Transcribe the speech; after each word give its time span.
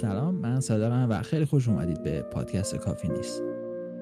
سلام 0.00 0.34
من 0.34 0.60
صادقم 0.60 1.06
و 1.10 1.22
خیلی 1.22 1.44
خوش 1.44 1.68
اومدید 1.68 2.02
به 2.02 2.22
پادکست 2.22 2.76
کافی 2.76 3.08
نیست. 3.08 3.42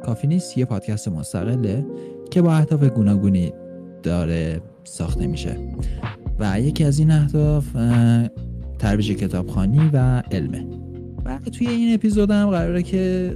کافی 0.04 0.26
نیست 0.26 0.58
یه 0.58 0.64
پادکست 0.64 1.08
مستقله 1.08 1.86
که 2.30 2.42
با 2.42 2.52
اهداف 2.52 2.84
گوناگونی 2.84 3.52
داره 4.02 4.60
ساخته 4.84 5.26
میشه. 5.26 5.56
و 6.38 6.60
یکی 6.60 6.84
از 6.84 6.98
این 6.98 7.10
اهداف 7.10 7.64
ترویج 8.78 9.12
کتابخانی 9.12 9.90
و 9.92 10.22
علمه. 10.30 10.66
و 11.24 11.38
توی 11.38 11.66
این 11.66 11.94
اپیزود 11.94 12.30
هم 12.30 12.50
قراره 12.50 12.82
که 12.82 13.34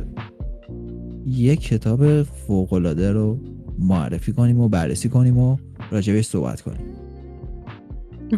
یک 1.26 1.60
کتاب 1.60 2.22
فوقالعاده 2.22 3.12
رو 3.12 3.38
معرفی 3.78 4.32
کنیم 4.32 4.60
و 4.60 4.68
بررسی 4.68 5.08
کنیم 5.08 5.38
و 5.38 5.56
راجبش 5.90 6.26
صحبت 6.26 6.60
کنیم. 6.60 6.86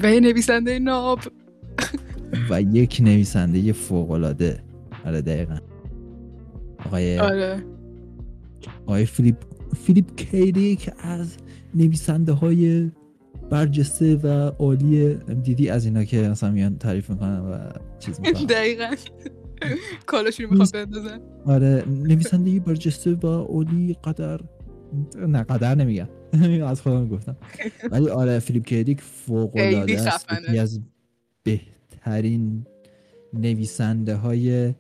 و 0.03 0.13
یه 0.13 0.21
نویسنده 0.21 0.79
ناب. 0.79 1.19
و 2.51 2.63
یک 2.63 3.01
نویسنده 3.05 3.73
فوقالعاده. 3.73 4.59
آره 5.07 5.21
دقیقا. 5.21 5.59
آقای 6.87 7.19
آره. 7.19 7.63
آقای 8.87 9.07
فیلیپ 9.07 9.37
فیلیپ 9.77 10.17
کیدی 10.17 10.77
که 10.77 10.93
از 10.99 11.37
نویسنده 11.75 12.33
های 12.33 12.91
برجسته 13.51 14.17
و 14.17 14.29
عالی 14.49 15.15
دیدی 15.15 15.69
از 15.69 15.85
اینا 15.85 16.05
که 16.05 16.17
مثلا 16.29 16.51
میان 16.51 16.79
تعریف 16.79 17.11
می‌کنن 17.11 17.41
و 17.41 17.59
چیز 17.99 18.21
می‌کنن. 18.21 18.45
دقیقا. 18.57 18.95
کالاشون 20.07 20.47
رو 20.47 20.53
می‌خواد 20.53 20.73
بندازن 20.73 21.21
آره 21.47 21.85
نویسنده 21.89 22.61
برجسته 22.61 23.15
و 23.15 23.27
عالی 23.27 23.97
قدر 24.05 24.41
نه 25.29 25.43
قدر 25.43 25.75
نمیگم. 25.75 26.09
از 26.67 26.81
خودم 26.81 27.09
گفتم. 27.09 27.37
ولی 27.91 28.09
آره 28.09 28.39
فیلیپ 28.39 28.65
کی 28.65 28.80
دیک 28.80 29.01
فوق 29.01 29.57
العاده 29.57 29.97
خیلی 29.97 30.09
است 30.09 30.31
خفنه. 30.31 30.55
یکی 31.47 31.61
از 32.09 32.15
بهترین 32.15 32.67
نویسنده 33.33 34.15
های 34.17 34.75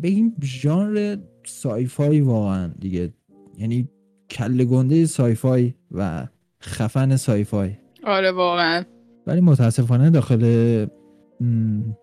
به 0.00 0.08
این 0.08 0.36
ژانر 0.42 1.16
sci-fi 1.44 2.20
واقعا 2.20 2.70
دیگه. 2.80 3.12
یعنی 3.58 3.88
کله 4.30 4.64
گنده 4.64 5.06
sci-fi 5.06 5.74
و 5.90 6.26
خفن 6.62 7.16
sci-fi. 7.16 7.70
آره 8.04 8.32
واقعا. 8.32 8.84
ولی 9.26 9.40
متاسفانه 9.40 10.10
داخل 10.10 10.86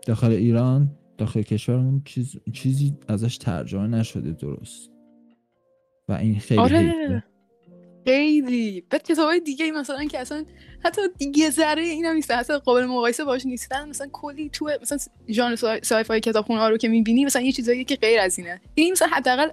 داخل 0.07 0.31
ایران 0.31 0.91
داخل 1.17 1.41
کشورمون 1.41 2.01
چیز 2.05 2.35
چیزی 2.53 2.97
ازش 3.07 3.37
ترجمه 3.37 3.87
نشده 3.87 4.31
درست. 4.31 4.91
و 6.09 6.13
این 6.13 6.39
خیلی 6.39 6.61
آره. 6.61 7.23
خیلی. 8.05 8.83
بعد 8.89 9.03
کتاب 9.03 9.25
های 9.27 9.39
دیگه 9.39 9.65
ای 9.65 9.71
مثلا 9.71 10.05
که 10.05 10.19
اصلا 10.19 10.45
حتی 10.85 11.01
دیگه 11.17 11.49
ذره 11.49 11.81
این 11.81 12.05
هم 12.05 12.15
نیست 12.15 12.31
حتی 12.31 12.57
قابل 12.57 12.85
مقایسه 12.85 13.23
باش 13.23 13.45
نیستن. 13.45 13.89
مثلا 13.89 14.07
کلی 14.11 14.49
تو 14.49 14.69
مثلا 14.81 14.97
ژانر 15.29 15.55
sci- 15.55 15.79
sci-fi 15.83 16.19
کتابخونه 16.19 16.59
ها 16.59 16.69
رو 16.69 16.77
که 16.77 16.87
می‌بینی 16.87 17.25
مثلا 17.25 17.41
یه 17.41 17.51
چیزایی 17.51 17.85
که 17.85 17.95
غیر 17.95 18.19
از 18.19 18.39
اینه. 18.39 18.61
این 18.75 18.91
مثلا 18.91 19.07
حداقل 19.07 19.49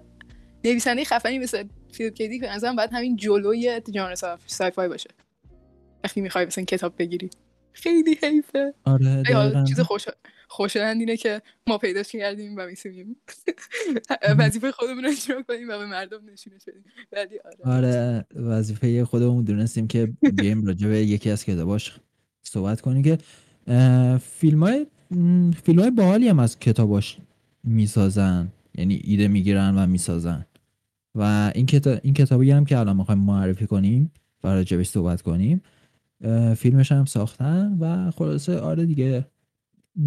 نویسنده 0.65 1.05
خفنی 1.05 1.39
مثل 1.39 1.65
فیلیپ 1.93 2.15
کی 2.15 2.26
دیک 2.26 2.41
به 2.41 2.55
نظرم 2.55 2.77
باید 2.77 2.91
همین 2.93 3.17
جلوی 3.17 3.81
ژانر 3.95 4.15
sci- 4.15 4.37
sci-fi 4.47 4.89
باشه. 4.89 5.11
وقتی 6.05 6.21
می‌خوای 6.21 6.45
مثلا 6.47 6.65
کتاب 6.65 6.95
بگیری. 6.99 7.31
خیلی 7.73 8.19
حیفه. 8.23 8.75
آره. 8.85 9.65
چیز 9.69 9.81
خوش 9.81 10.05
خوشایند 10.49 11.01
اینه 11.01 11.17
که 11.17 11.43
ما 11.67 11.79
پیداش 11.79 12.13
کردیم 12.13 12.55
و 12.57 12.67
می‌تونیم 12.67 13.17
وظیفه 14.39 14.73
خودمون 14.73 15.05
رو 15.05 15.11
اجرا 15.11 15.43
کنیم 15.43 15.69
و 15.69 15.79
به 15.79 15.87
مردم 15.87 16.19
نشونش 16.33 16.63
بدیم. 16.67 16.85
ولی 17.13 17.39
آره. 17.65 17.87
آره 17.87 18.25
وظیفه 18.35 19.05
خودمون 19.05 19.45
دونستیم 19.45 19.87
که 19.87 20.13
بیایم 20.33 20.67
راجع 20.67 20.89
به 20.89 20.99
یکی 20.99 21.31
از 21.31 21.45
کتاباش 21.45 22.01
صحبت 22.43 22.81
کنیم 22.81 23.03
که 23.03 23.19
فیلم 24.19 24.63
های 24.63 24.87
فیلم 25.63 25.81
های 25.81 25.91
باحالی 25.91 26.29
هم 26.29 26.39
از 26.39 26.59
کتاباش 26.59 27.19
می‌سازن. 27.65 28.49
یعنی 28.75 29.01
ایده 29.05 29.29
می‌گیرن 29.29 29.75
و 29.79 29.87
می‌سازن. 29.87 30.47
و 31.15 31.53
این 31.55 31.67
کتاب 31.67 31.99
این 32.03 32.15
کتابی 32.15 32.51
هم 32.51 32.65
که 32.65 32.79
الان 32.79 32.97
می‌خوایم 32.97 33.21
معرفی 33.21 33.67
کنیم 33.67 34.13
و 34.45 34.49
راجبش 34.49 34.89
صحبت 34.89 35.23
کنیم 35.23 35.63
فیلمش 36.57 36.93
هم 36.93 37.05
ساختن 37.05 37.77
و 37.81 38.11
خلاصه 38.11 38.59
آره 38.59 38.87
دیگه 38.87 39.25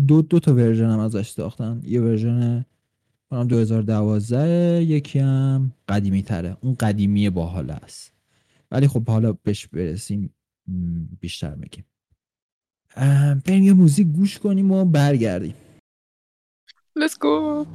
دو 0.07 0.21
دو 0.21 0.39
تا 0.39 0.53
version 0.53 0.89
هم 0.89 0.99
ازش 0.99 1.29
ساختن. 1.29 1.81
یه 1.83 2.01
version 2.01 2.42
فکر 2.42 2.65
کنم 3.29 3.47
2012 3.47 4.83
یکی 4.83 5.19
هم 5.19 5.71
قدیمی 5.87 6.23
تره 6.23 6.57
اون 6.61 6.75
قدیمی 6.75 7.29
باحال 7.29 7.71
است. 7.71 8.13
ولی 8.71 8.87
خب 8.87 9.09
حالا 9.09 9.33
بهش 9.43 9.67
برسیم 9.67 10.33
بیشتر 11.19 11.55
میگیم. 11.55 11.85
بریم 13.45 13.63
یه 13.63 13.73
موزیک 13.73 14.07
گوش 14.07 14.39
کنیم 14.39 14.71
و 14.71 14.85
برگردیم. 14.85 15.55
Let's 16.99 17.15
go. 17.17 17.65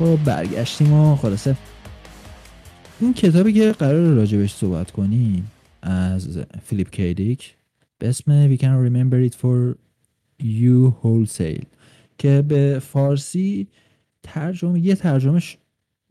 خب 0.00 0.24
برگشتیم 0.24 0.92
و 0.92 1.16
خلاصه. 1.16 1.56
این 3.00 3.14
کتابی 3.14 3.52
که 3.52 3.72
قرار 3.72 4.14
راجبش 4.14 4.54
صحبت 4.54 4.90
کنیم 4.90 5.50
از 5.82 6.38
فیلیپ 6.64 6.90
کیدیک 6.90 7.56
به 7.98 8.08
اسم 8.08 8.56
We 8.56 8.58
Can 8.58 8.64
Remember 8.64 9.30
It 9.30 9.34
For 9.34 9.76
You 10.42 10.92
Wholesale 11.02 11.64
که 12.18 12.42
به 12.48 12.78
فارسی 12.78 13.68
ترجمه 14.22 14.80
یه 14.80 14.94
ترجمهش 14.94 15.58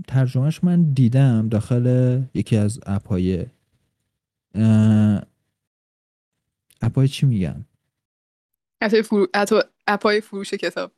ترجمهش 0.08 0.64
من 0.64 0.94
دیدم 0.94 1.50
داخل 1.50 2.20
یکی 2.34 2.58
از 2.58 2.80
اپهای 2.86 3.46
اه، 4.56 5.22
اپهای 6.82 7.08
چی 7.08 7.52
فرو... 9.04 9.28
حتی 9.36 9.56
اپای 9.88 10.22
فروش 10.22 10.54
کتاب. 10.54 10.92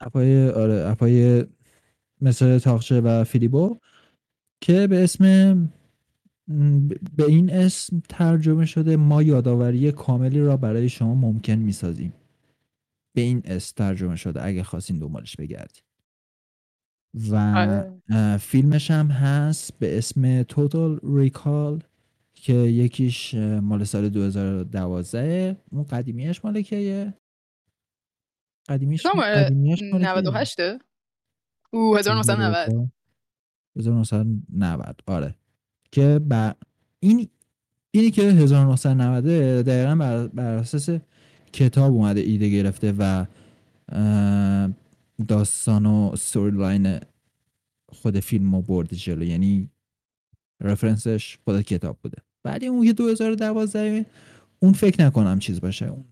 اپای 0.00 0.50
آره 0.50 0.88
اپای 0.88 1.44
مثل 2.22 2.58
تاخچه 2.58 3.00
و 3.00 3.24
فیلیبو 3.24 3.78
که 4.60 4.86
به 4.86 5.04
اسم 5.04 5.22
به 7.16 7.24
این 7.28 7.52
اسم 7.52 8.02
ترجمه 8.08 8.66
شده 8.66 8.96
ما 8.96 9.22
یادآوری 9.22 9.92
کاملی 9.92 10.40
را 10.40 10.56
برای 10.56 10.88
شما 10.88 11.14
ممکن 11.14 11.54
می‌سازیم. 11.54 12.12
به 13.14 13.20
این 13.20 13.42
اسم 13.44 13.74
ترجمه 13.76 14.16
شده 14.16 14.44
اگه 14.44 14.62
خواستین 14.62 14.98
دنبالش 14.98 15.36
بگردید 15.36 15.82
و 17.14 17.34
آره. 17.34 18.38
فیلمش 18.38 18.90
هم 18.90 19.06
هست 19.06 19.78
به 19.78 19.98
اسم 19.98 20.42
توتال 20.42 21.00
ریکال 21.02 21.82
که 22.34 22.52
یکیش 22.52 23.34
مال 23.34 23.84
سال 23.84 24.08
2012 24.08 25.56
اون 25.70 25.84
قدیمیش 25.84 26.44
مال 26.44 26.62
کیه 26.62 27.14
قدیمیش 28.68 29.06
قدیمیش 29.06 29.82
مال 29.82 30.02
کیه؟ 30.02 30.20
98 30.20 30.60
او 31.70 31.96
1990 31.98 32.90
1990 33.76 35.02
آره. 35.06 35.34
که 35.92 36.18
بر 36.18 36.54
این 37.00 37.28
اینی 37.90 38.10
که 38.10 38.22
1990 38.22 39.24
دقیقا 39.64 39.94
بر, 39.94 40.26
بر 40.26 40.54
اساس 40.54 40.90
کتاب 41.52 41.92
اومده 41.92 42.20
ایده 42.20 42.48
گرفته 42.48 42.94
و 42.98 43.26
داستان 45.28 45.86
و 45.86 46.16
ستوری 46.16 46.56
لاین 46.56 46.98
خود 47.88 48.20
فیلم 48.20 48.54
رو 48.54 48.62
برده 48.62 48.96
جلو. 48.96 49.24
یعنی 49.24 49.70
رفرنسش 50.60 51.38
خود 51.44 51.62
کتاب 51.62 51.98
بوده. 52.02 52.18
بعد 52.42 52.64
اون 52.64 52.86
که 52.86 52.92
2012 52.92 54.06
اون 54.58 54.72
فکر 54.72 55.06
نکنم 55.06 55.38
چیز 55.38 55.60
باشه. 55.60 55.86
اون 55.86 56.04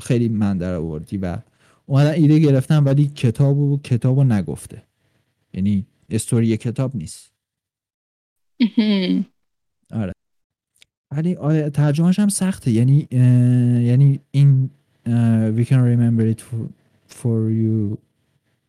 خیلی 0.00 0.28
من 0.28 0.58
در 0.58 0.74
آوردی 0.74 1.16
و 1.18 1.38
اومدن 1.86 2.10
ایده 2.10 2.38
گرفتن 2.38 2.84
ولی 2.84 3.06
کتاب 3.06 3.58
و 3.58 3.80
کتاب 3.84 4.18
رو 4.18 4.24
نگفته. 4.24 4.87
یعنی 5.54 5.86
استوری 6.10 6.56
کتاب 6.56 6.96
نیست. 6.96 7.32
آره. 9.90 10.12
ولی 11.10 11.34
آره 11.34 11.70
ترجمهش 11.70 12.18
هم 12.18 12.28
سخته. 12.28 12.70
یعنی 12.70 13.08
یعنی 13.86 14.20
این 14.30 14.70
we 15.56 15.64
can 15.64 15.80
remember 15.92 16.26
it 16.34 16.40
for, 16.40 16.68
for 17.20 17.50
you. 17.50 17.98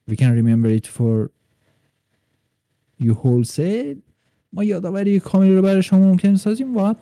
We 0.10 0.16
can 0.16 0.32
remember 0.42 0.70
it 0.70 0.88
for 0.88 1.32
you 3.00 3.14
wholesale. 3.14 3.98
ما 4.54 4.64
یادآوری 4.64 5.20
کاملی 5.20 5.56
رو 5.56 5.62
برای 5.62 5.84
شما 5.84 6.00
ممکن 6.00 6.36
سازیم. 6.36 6.76
واقعا 6.76 6.96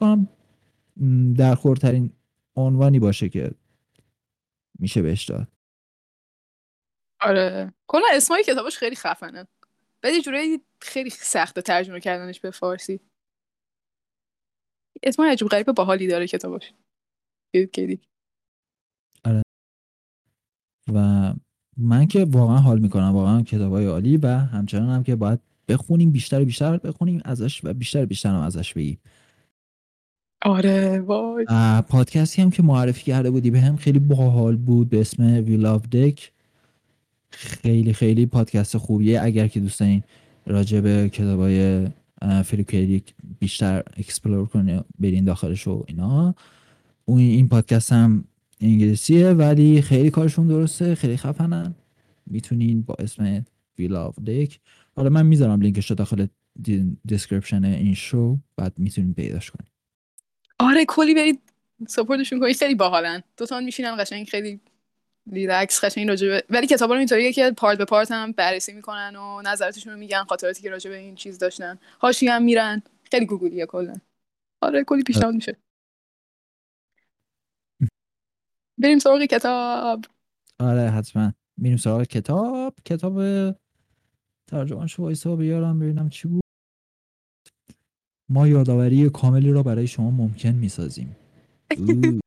کنم 0.00 0.28
در 1.36 1.54
خورترین 1.54 2.10
عنوانی 2.56 2.98
باشه 2.98 3.28
که 3.28 3.50
میشه 4.78 5.02
بهش 5.02 5.24
داد. 5.24 5.48
آره. 7.20 7.74
کلا 7.86 8.02
اسمای 8.12 8.44
کتابش 8.44 8.78
خیلی 8.78 8.96
خفنه. 8.96 9.46
بعد 10.02 10.14
یه 10.14 10.22
جورایی 10.22 10.60
خیلی 10.80 11.10
سخته 11.10 11.62
ترجمه 11.62 12.00
کردنش 12.00 12.40
به 12.40 12.50
فارسی. 12.50 13.00
اسمای 15.02 15.30
عجیب 15.30 15.48
غریب 15.48 15.72
باحالی 15.72 16.06
داره 16.06 16.26
کتابش 16.26 16.72
کیدی 17.72 18.00
آره. 19.24 19.42
و 20.94 21.32
من 21.76 22.06
که 22.06 22.24
واقعا 22.24 22.56
حال 22.56 22.78
می‌کنم. 22.78 23.12
واقعا 23.14 23.42
کتاب 23.42 23.72
های 23.72 23.86
عالی 23.86 24.16
و 24.16 24.26
همچنان 24.26 24.88
هم 24.88 25.02
که 25.02 25.16
باید 25.16 25.40
بخونیم 25.68 26.12
بیشتر 26.12 26.42
و 26.42 26.44
بیشتر 26.44 26.76
بخونیم 26.76 27.20
ازش 27.24 27.64
و 27.64 27.74
بیشتر 27.74 28.04
بیشتر 28.04 28.28
هم 28.28 28.40
ازش 28.40 28.74
بگیم. 28.74 29.00
آره 30.42 31.00
وای. 31.00 31.46
پادکستی 31.88 32.42
هم 32.42 32.50
که 32.50 32.62
معرفی 32.62 33.02
کرده 33.02 33.30
بودی 33.30 33.50
به 33.50 33.60
هم 33.60 33.76
خیلی 33.76 33.98
باحال 33.98 34.56
بود 34.56 34.88
به 34.88 35.00
اسم 35.00 35.22
وی 35.22 35.56
لاف 35.56 35.88
دک 35.88 36.32
خیلی 37.30 37.92
خیلی 37.92 38.26
پادکست 38.26 38.76
خوبیه. 38.76 39.22
اگر 39.22 39.48
که 39.48 39.60
دوست 39.60 39.80
دارین 39.80 40.02
راجع 40.46 40.80
به 40.80 41.08
کتابای 41.08 41.86
فیلیپ 42.44 43.02
بیشتر 43.38 43.82
explore 43.96 44.46
کنه 44.46 44.84
برین 44.98 45.24
داخلش 45.24 45.66
و 45.66 45.84
اینا. 45.88 46.34
اون 47.04 47.18
این 47.18 47.48
پادکست 47.48 47.92
هم 47.92 48.24
انگلیسیه 48.60 49.30
ولی 49.30 49.82
خیلی 49.82 50.10
کارشون 50.10 50.48
درسته 50.48 50.94
خیلی 50.94 51.16
خفنن. 51.16 51.74
می‌تونین 52.26 52.82
با 52.82 52.94
اسم 52.98 53.44
We 53.78 53.86
Love 53.88 54.18
Dick 54.18 54.60
حالا 54.96 55.10
من 55.10 55.26
می‌ذارم 55.26 55.60
لینکش 55.60 55.90
رو 55.90 55.96
داخل 55.96 56.26
description 57.06 57.64
این 57.64 57.94
شو 57.94 58.38
بعد 58.56 58.72
می‌تونین 58.76 59.14
پیداش 59.14 59.50
کنین. 59.50 59.68
آره 60.58 60.84
کلی 60.84 61.14
برید 61.14 61.40
support 61.88 62.21
شون 62.21 62.40
کنید 62.40 62.56
خیلی 62.56 62.74
باحالن. 62.74 63.22
دوتان 63.36 63.64
میشینن 63.64 63.96
قشنگ 63.98 64.26
خیلی 64.26 64.60
ریلکس 65.32 65.84
قشنگ 65.84 66.08
راجع 66.08 66.40
ولی 66.50 66.66
کتابا 66.66 66.94
رو 66.94 66.98
اینطوریه 66.98 67.32
که 67.32 67.50
part 67.56 67.78
به 67.78 67.84
part 67.84 68.10
هم 68.10 68.32
بررسی 68.32 68.72
می‌کنن 68.72 69.16
و 69.16 69.42
نظراتشون 69.42 69.92
رو 69.92 69.98
میگن 69.98 70.24
خاطراتی 70.24 70.62
که 70.62 70.70
راجع 70.70 70.90
به 70.90 70.96
این 70.96 71.14
چیز 71.14 71.38
داشتن. 71.38 71.78
هاشی 72.00 72.28
هم 72.28 72.42
میرن. 72.42 72.82
خیلی 73.10 73.26
گوگلیه 73.26 73.66
کلا. 73.66 73.94
آره 74.60 74.84
کلی 74.84 75.02
پیشنهاد 75.02 75.34
میشه. 75.34 75.56
بریم 78.78 78.98
سراغ 78.98 79.22
کتاب. 79.22 80.04
آره 80.58 80.90
حتما. 80.90 81.32
میریم 81.56 81.76
سراغ 81.76 82.02
کتاب. 82.02 82.74
کتاب 82.84 83.22
ترجمهش 84.46 84.98
وایسا 84.98 85.36
بیارم 85.36 85.78
ببینم 85.78 86.08
چی 86.08 86.28
بود. 86.28 86.42
ما 88.28 88.48
یادآوری 88.48 89.10
کاملی 89.10 89.52
را 89.52 89.62
برای 89.62 89.86
شما 89.86 90.10
ممکن 90.10 90.52
می‌سازیم. 90.52 91.16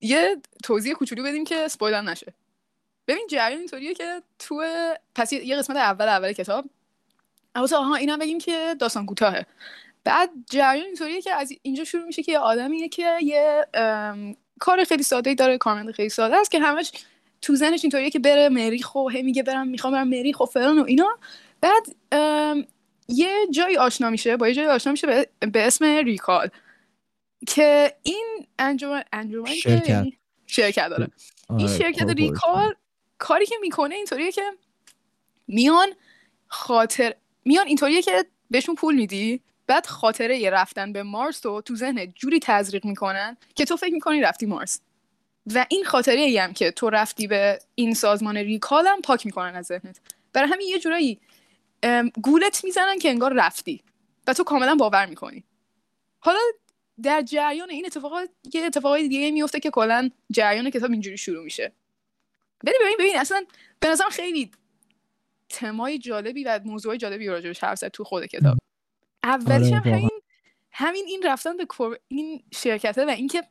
یه 0.00 0.36
توضیح 0.64 0.94
کوچولو 0.94 1.22
بدیم 1.22 1.44
که 1.44 1.68
سپویلر 1.68 2.00
نشه. 2.00 2.32
ببین 3.08 3.26
جریان 3.30 3.58
اینطوریه 3.58 3.94
که 3.94 4.22
تو 4.38 4.64
پس 5.14 5.32
یه 5.32 5.56
قسمت 5.56 5.76
اول 5.76 6.08
اول 6.08 6.32
کتاب. 6.32 6.64
البته 7.54 7.76
آها 7.76 7.94
اینم 7.94 8.18
بگیم 8.18 8.38
که 8.38 8.76
داستان 8.78 9.06
کوتاهه. 9.06 9.46
بعد 10.04 10.30
جریان 10.50 10.86
اینطوریه 10.86 11.22
که 11.22 11.34
از 11.34 11.52
اینجا 11.62 11.84
شروع 11.84 12.04
میشه 12.04 12.22
که 12.22 12.32
یه 12.32 12.38
آدمیه 12.38 12.88
که 12.88 13.18
یه 13.22 13.66
کار 14.60 14.84
خیلی 14.84 15.02
ساده 15.02 15.34
داره 15.34 15.58
کارمند 15.58 15.90
خیلی 15.90 16.08
ساده 16.08 16.36
است 16.36 16.50
که 16.50 16.60
همش 16.60 16.92
تو 17.42 17.54
زنش 17.54 17.84
اینطوریه 17.84 18.10
که 18.10 18.18
بره 18.18 18.48
مریخ 18.48 18.94
و 18.94 19.08
هی 19.08 19.22
میگه 19.22 19.42
برم 19.42 19.68
می‌خوام 19.68 19.92
برم 19.92 20.08
مریخ 20.08 20.40
و 20.40 20.44
فلان 20.44 20.78
و 20.78 20.84
اینا. 20.84 21.18
بعد 21.60 21.86
یه 23.08 23.46
جایی 23.50 23.76
آشنا 23.76 24.10
میشه 24.10 24.36
با 24.36 24.48
یه 24.48 24.54
جایی 24.54 24.68
آشنا 24.68 24.92
میشه 24.92 25.06
به, 25.06 25.28
به 25.52 25.66
اسم 25.66 25.84
ریکال. 25.84 26.50
که 27.46 27.96
این 28.02 28.46
انجمن 28.58 29.04
انجمن 29.12 29.54
شرکت. 29.54 30.06
شرکت 30.46 30.88
داره 30.88 31.08
این 31.50 31.68
آره، 31.68 31.78
شرکت. 31.78 32.08
ریکال 32.08 32.74
کاری 33.18 33.46
که 33.46 33.54
می‌کنه 33.60 33.94
اینطوریه 33.94 34.32
که 34.32 34.42
میان 35.48 35.88
خاطر 36.46 37.14
میان 37.44 37.66
اینطوریه 37.66 38.02
که 38.02 38.24
بهشون 38.50 38.74
پول 38.74 38.94
میدی 38.94 39.40
بعد 39.66 39.86
خاطره 39.86 40.38
یه 40.38 40.50
رفتن 40.50 40.92
به 40.92 41.02
مارس 41.02 41.46
رو 41.46 41.60
تو 41.60 41.76
ذهنت 41.76 42.08
جوری 42.14 42.40
تزریق 42.42 42.84
می‌کنن 42.84 43.36
که 43.54 43.64
تو 43.64 43.76
فکر 43.76 43.92
می‌کنی 43.92 44.20
رفتی 44.20 44.46
مارس. 44.46 44.80
و 45.54 45.66
این 45.68 45.84
خاطره 45.84 46.20
ای 46.20 46.38
هم 46.38 46.52
که 46.52 46.70
تو 46.70 46.90
رفتی 46.90 47.26
به 47.26 47.58
این 47.74 47.94
سازمان 47.94 48.36
ریکال 48.36 48.86
هم 48.86 49.00
پاک 49.00 49.26
می‌کنن 49.26 49.56
از 49.56 49.66
ذهنت. 49.66 50.00
برای 50.32 50.48
همین 50.48 50.68
یه 50.68 50.78
جورایی 50.78 51.20
گولت 52.22 52.64
می‌زنن 52.64 52.98
که 52.98 53.08
انگار 53.08 53.32
رفتی 53.32 53.82
و 54.26 54.32
تو 54.32 54.44
کاملا 54.44 54.74
باور 54.74 55.06
می‌کنی. 55.06 55.44
حالا 56.18 56.38
در 57.02 57.22
جریان 57.22 57.70
این 57.70 57.86
اتفاقات 57.86 58.30
یه 58.54 58.64
اتفاقای 58.64 59.08
دیگه 59.08 59.30
میفته 59.30 59.60
که 59.60 59.70
کلا 59.70 60.10
جریان 60.30 60.70
کتاب 60.70 60.90
اینجوری 60.90 61.18
شروع 61.18 61.44
میشه. 61.44 61.72
ولی 62.64 62.74
ببین 62.80 62.96
ببین 62.98 63.18
اصلا 63.18 63.44
به 63.80 63.88
نظرم 63.88 64.10
خیلی 64.10 64.50
تمای 65.48 65.98
جالبی 65.98 66.44
و 66.44 66.60
موضوع 66.64 66.96
جالبی 66.96 67.26
راجبش 67.26 67.64
حرف 67.64 67.78
زد 67.78 67.88
تو 67.88 68.04
خود 68.04 68.26
کتاب. 68.26 68.58
اولیش 69.24 69.72
هم 69.72 69.78
آره،. 69.80 69.92
همین 69.92 70.10
همین 70.70 71.04
این 71.06 71.22
رفتن 71.24 71.56
به 71.56 71.64
کور- 71.64 71.98
این 72.08 72.42
شرکته 72.54 73.04
و 73.04 73.08
اینکه 73.08 73.42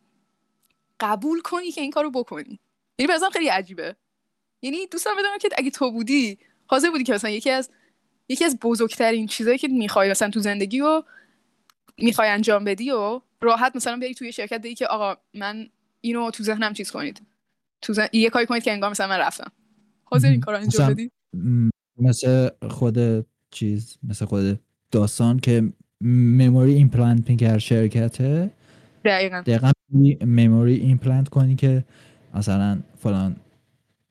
قبول 1.00 1.42
کنی 1.42 1.72
که 1.72 1.82
این 1.82 1.92
کارو 1.92 2.12
بکنی. 2.12 2.60
یعنی 3.00 3.14
به 3.14 3.30
خیلی 3.34 3.48
عجیبه. 3.48 3.96
یعنی 4.62 4.88
دوستم 4.88 5.12
بدونم 5.20 5.38
که 5.38 5.50
اگه 5.58 5.72
تو 5.72 5.92
بودی 5.92 6.38
حاضر 6.68 6.90
بودی 6.90 7.04
که 7.04 7.14
مثلا 7.14 7.30
یکی 7.30 7.50
از 7.50 7.70
یکی 8.30 8.46
از 8.46 8.60
بزرگترین 8.60 9.28
چیزایی 9.28 9.58
که 9.58 9.68
می‌خوای 9.68 10.10
مثلا 10.10 10.30
تو 10.30 10.40
زندگی 10.40 10.82
و 10.82 11.04
می‌خوای 11.98 12.30
انجام 12.30 12.64
بدی 12.64 12.92
و 12.92 13.22
راحت 13.46 13.75
مثلا 13.75 13.98
بری 13.98 14.14
توی 14.14 14.32
شرکت 14.32 14.62
بگی 14.62 14.75
که 14.75 14.88
آقا 14.88 15.16
من 15.34 15.68
اینو 16.02 16.32
تو 16.32 16.44
ذهنم 16.44 16.74
چیز 16.74 16.92
کنید. 16.92 17.22
تو 17.82 17.94
ذهن... 17.94 18.08
یه 18.14 18.30
کاری 18.30 18.46
کنید 18.46 18.64
که 18.64 18.72
انگار 18.72 18.90
مثلا 18.90 19.08
من 19.08 19.18
رفتم. 19.18 19.52
حاضر 20.04 20.30
این 20.30 20.40
کارو 20.40 20.58
انجام 20.58 20.84
مثلا- 20.84 20.94
بدی؟ 20.94 21.12
م، 21.34 21.70
مثل 22.00 22.50
خود 22.70 23.25
چیز 23.52 23.98
مثل 24.04 24.25
خود 24.25 24.60
داستان 24.92 25.40
که 25.40 25.74
memory 26.02 26.74
implant 26.74 27.30
می‌کرد 27.30 27.58
شرکته 27.58 28.52
دقیقا. 29.06 29.42
دقیقا 29.42 29.72
memory 30.22 30.75
implant 30.75 31.30
کنی 31.30 31.56
که 31.56 31.84
مثلا 32.34 32.80
فلان 33.00 33.36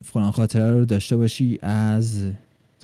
فلان 0.03 0.31
خاطره 0.31 0.71
رو 0.71 0.85
داشته 0.85 1.17
باشی 1.17 1.59
از 1.61 2.31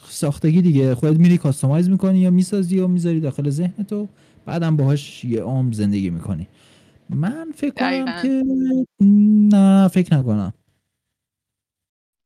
ساختگی 0.03 0.61
دیگه. 0.61 0.95
خودت 0.95 1.19
میری 1.19 1.37
کاستومایز 1.37 1.89
می‌کنی 1.89 2.19
یا 2.19 2.29
می‌سازی 2.31 2.77
یا 2.77 2.87
می‌ذاری 2.87 3.19
داخل 3.19 3.49
ذهنت 3.49 3.93
و 3.93 4.07
بعدم 4.51 4.77
باهاش 4.77 5.25
یه 5.25 5.41
عمر 5.41 5.73
زندگی 5.73 6.09
می‌کنی. 6.09 6.47
من 7.09 7.51
فکر 7.55 7.73
کنم. 7.73 8.21
که 8.21 8.43
نه 9.51 9.87
فکر 9.87 10.17
نکنم. 10.17 10.53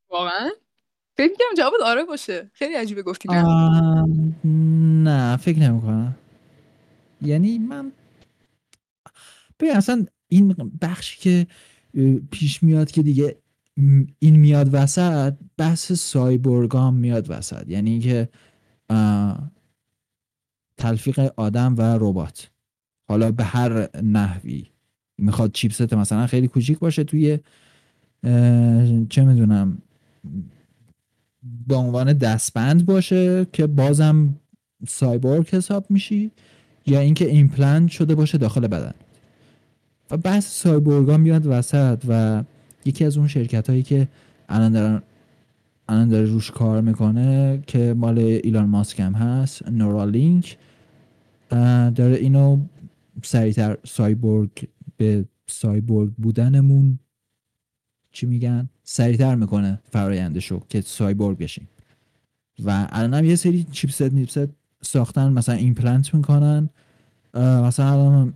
واقعا؟ 0.09 0.49
فکر 1.17 1.31
می‌کنم 1.31 1.55
جواب 1.57 1.73
آره 1.85 2.03
باشه. 2.03 2.49
خیلی 2.53 2.73
عجیبه 2.73 3.03
گفتی 3.03 3.29
نه. 3.29 3.45
آه، 3.45 4.07
نه 5.03 5.37
فکر 5.37 5.59
نمی‌کنم. 5.59 6.15
یعنی 7.21 7.57
من 7.59 7.91
ببین 9.59 9.75
اصلا 9.75 10.05
این 10.27 10.55
بخشی 10.81 11.17
که 11.19 11.47
پیش 12.31 12.63
میاد 12.63 12.91
که 12.91 13.01
دیگه 13.01 13.37
این 14.19 14.35
میاد 14.35 14.69
وسط 14.73 15.33
بحث 15.57 15.91
سایبورگام 15.91 16.95
میاد 16.95 17.25
وسط. 17.29 17.69
یعنی 17.69 17.91
اینکه 17.91 18.29
تلفیق 20.77 21.31
آدم 21.35 21.75
و 21.77 21.81
ربات. 21.81 22.49
حالا 23.09 23.31
به 23.31 23.43
هر 23.43 23.89
نحوی. 24.01 24.65
می‌خواد 25.17 25.51
چیپست 25.51 25.93
مثلا 25.93 26.27
خیلی 26.27 26.47
کوچیک 26.47 26.79
باشه 26.79 27.03
توی 27.03 27.39
چه 29.09 29.23
می‌دونم 29.25 29.77
به 31.67 31.75
عنوان 31.75 32.13
دستبند 32.13 32.85
باشه 32.85 33.47
که 33.53 33.67
بازم 33.67 34.35
سایبورگ 34.87 35.49
حساب 35.49 35.85
میشی 35.89 36.31
یا 36.85 36.99
اینکه 36.99 37.29
ایمپلنت 37.29 37.91
شده 37.91 38.15
باشه 38.15 38.37
داخل 38.37 38.67
بدن. 38.67 38.93
و 40.11 40.17
بحث 40.17 40.61
سایبورگا 40.61 41.17
میاد 41.17 41.47
وسط 41.47 42.03
و 42.07 42.43
یکی 42.85 43.05
از 43.05 43.17
اون 43.17 43.27
شرکت 43.27 43.69
هایی 43.69 43.83
که 43.83 44.07
الان 44.49 44.71
دارن 44.71 45.01
الان 45.89 46.09
داره 46.09 46.25
روش 46.25 46.51
کار 46.51 46.81
می‌کنه 46.81 47.61
که 47.67 47.93
مال 47.97 48.17
ایلان 48.19 48.65
ماسک 48.65 48.99
هم 48.99 49.13
هست 49.13 49.69
Neuralink 49.69 50.57
داره 51.95 52.15
اینو 52.15 52.59
سریعتر 53.23 53.77
سایبورگ 53.85 54.49
به 54.97 55.25
سایبورگ 55.47 56.11
بودنمون 56.17 56.99
چی 58.11 58.25
میگن؟ 58.25 58.69
سریعتر 58.83 59.35
می‌کنه 59.35 59.79
فرایندشو 59.91 60.59
که 60.69 60.81
سایبورگ 60.81 61.37
بشیم. 61.37 61.67
و 62.65 62.87
الان 62.89 63.13
هم 63.13 63.25
یه 63.25 63.35
سری 63.35 63.63
chipset 63.71 64.01
میپست 64.01 64.49
ساختن 64.81 65.33
مثلا 65.33 65.55
ایمپلنت 65.55 66.13
می‌کنن. 66.13 66.69
مثلا 67.37 68.33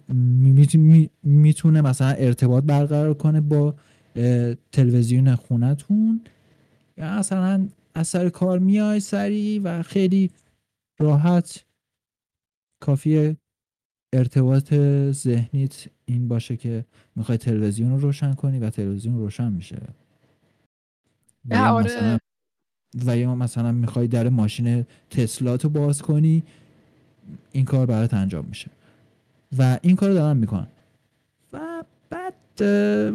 می‌تونه 1.24 1.82
مثلا 1.82 2.08
ارتباط 2.08 2.64
برقرار 2.64 3.14
کنه 3.14 3.42
با 3.42 3.76
تلویزیون 4.72 5.36
خونتون 5.36 6.22
یا 7.00 7.20
مثلا 7.20 7.68
از 7.94 8.08
سر 8.08 8.30
کار 8.30 8.60
میای 8.60 9.00
سری 9.00 9.60
و 9.60 9.84
خیلی 9.84 10.32
راحت 11.00 11.66
کافی 12.80 13.38
ارتباط 14.14 14.74
ذهنیت 15.12 15.86
این 16.06 16.28
باشه 16.28 16.58
که 16.58 16.86
می‌خوای 17.16 17.38
تلویزیون 17.38 17.92
رو 17.92 17.98
روشن 17.98 18.34
کنی 18.34 18.60
و 18.60 18.70
تلویزیون 18.70 19.18
روشن 19.18 19.52
میشه. 19.52 19.82
و 21.50 21.56
یا 21.56 21.70
آره. 21.70 21.86
مثلا 21.86 22.20
و 23.06 23.18
یا 23.18 23.36
مثلا 23.36 23.72
می‌خوای 23.72 24.08
در 24.08 24.30
ماشین 24.30 24.86
تسلات 25.10 25.64
رو 25.64 25.70
باز 25.70 26.02
کنی 26.02 26.44
این 27.52 27.66
کار 27.66 27.86
برات 27.86 28.14
انجام 28.14 28.46
میشه. 28.46 28.72
و 29.58 29.80
این 29.82 29.96
کار 29.96 30.14
دارن 30.14 30.38
می‌کنن. 30.38 30.68
و 31.54 31.84
بعد 32.10 32.62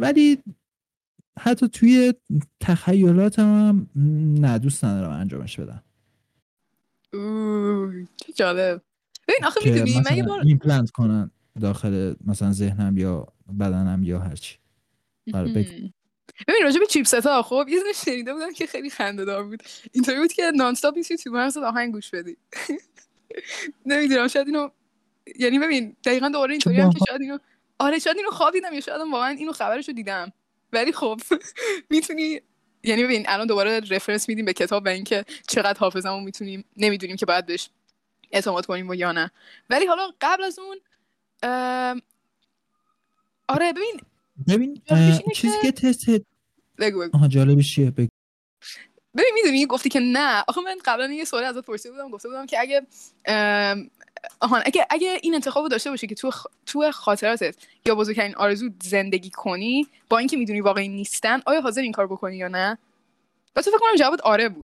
ولی 0.01 0.37
حتی 1.39 1.67
توی 1.67 2.13
تخیلات 2.59 3.39
هم 3.39 3.87
نه 4.39 4.59
دوست 4.59 4.85
ندارم 4.85 5.11
انجامش 5.11 5.59
بدم. 5.59 5.83
چه 8.17 8.33
جالب. 8.35 8.81
ببین 9.27 9.45
آخه 9.45 9.59
می‌دونی 9.65 10.01
من 10.09 10.17
یه 10.17 10.23
بار 10.23 10.41
ایمپلنت 10.45 10.91
کنن 10.91 11.31
داخل 11.61 12.15
مثلا 12.25 12.51
ذهنم 12.51 12.97
یا 12.97 13.27
بدنم 13.59 14.03
یا 14.03 14.19
هرچی 14.19 14.57
آره 15.33 15.51
ببین 16.47 16.63
راجع 16.63 16.79
به 16.79 16.85
چیپست 16.85 17.13
ها 17.25 17.41
خب 17.41 17.65
یه 17.69 17.79
شنیده 18.05 18.33
بودم 18.33 18.53
که 18.53 18.65
خیلی 18.65 18.89
خنده 18.89 19.25
دار 19.25 19.43
بود. 19.43 19.63
اینطوری 19.91 20.19
بود 20.19 20.33
که 20.33 20.51
نان 20.55 20.71
استاپ 20.71 20.95
می‌تونی 20.95 21.17
تو 21.17 21.31
مرز 21.31 21.57
آهنگ 21.57 21.93
گوش 21.93 22.09
بدی. 22.09 22.37
نمی‌دونم 23.85 24.27
شاید 24.27 24.47
اینو 24.47 24.69
یعنی 25.39 25.59
ببین 25.59 25.95
دقیقا 26.05 26.29
دوباره 26.29 26.51
اینطوری 26.51 26.81
هم 26.81 26.89
که 26.89 26.99
شاید 27.09 27.21
اینو 27.21 27.37
آره 27.79 27.99
شاید 27.99 28.17
اینو 28.17 28.29
خواب 28.31 28.53
دیدم 28.53 28.73
یا 28.73 28.79
شاید 28.79 29.01
واقعا 29.11 29.29
اینو 29.29 29.51
خبرشو 29.51 29.91
دیدم. 29.91 30.31
ولی 30.75 30.91
خب 30.91 31.21
می‌تونی 31.91 32.41
یعنی 32.83 33.03
ببین 33.03 33.25
الان 33.27 33.47
دوباره 33.47 33.79
رفرنس 33.79 34.29
میدیم 34.29 34.45
به 34.45 34.53
کتاب 34.53 34.85
و 34.85 34.89
اینکه 34.89 35.25
چقدر 35.47 35.79
حافظمون 35.79 36.23
می‌تونیم 36.23 36.65
نمی‌دونیم 36.77 37.15
که 37.15 37.25
باید 37.25 37.45
بهش 37.45 37.69
اعتماد 38.31 38.65
کنیم 38.65 38.89
و 38.89 38.95
یا 38.95 39.11
نه. 39.11 39.31
ولی 39.69 39.85
حالا 39.85 40.11
قبل 40.21 40.43
از 40.43 40.59
اون 40.59 40.77
آره 43.47 43.73
ببین 43.73 44.01
ببین 44.47 44.81
چیزی 45.35 45.57
که 45.61 45.71
تست 45.71 46.09
بگو 46.09 46.99
بگو. 46.99 47.09
آها 47.13 47.27
جالبش 47.27 47.75
چیه؟ 47.75 47.91
بگو. 47.91 48.09
ببین 49.17 49.31
می‌دونی 49.33 49.65
گفتی 49.65 49.89
که 49.89 49.99
نه. 49.99 50.43
آخه 50.47 50.61
من 50.61 50.77
قبلا 50.85 51.11
یه 51.11 51.25
سوالی 51.25 51.45
ازت 51.45 51.65
پرسیده 51.65 51.91
بودم 51.91 52.09
گفته 52.09 52.29
بودم 52.29 52.45
که 52.45 52.59
اگه 52.59 52.81
آهان 54.39 54.61
اگه 54.65 54.87
اگه 54.89 55.19
این 55.21 55.35
انتخاب 55.35 55.67
داشته 55.67 55.89
باشی 55.89 56.07
که 56.07 56.15
تو 56.15 56.31
خ... 56.31 56.45
تو 56.65 56.91
خاطراتت 56.91 57.55
یا 57.85 57.95
بزرگترین 57.95 58.35
آرزو 58.35 58.69
زندگی 58.83 59.29
کنی 59.29 59.87
با 60.09 60.17
اینکه 60.17 60.37
می‌دونی 60.37 60.61
واقعی 60.61 60.87
نیستن 60.87 61.41
آیا 61.45 61.61
حاضر 61.61 61.81
این 61.81 61.91
کار 61.91 62.07
بکنی 62.07 62.37
یا 62.37 62.47
نه؟ 62.47 62.77
و 63.55 63.61
تو 63.61 63.71
فکر 63.71 63.79
کنم 63.79 63.95
جواب 63.99 64.21
آره 64.21 64.49
بود. 64.49 64.63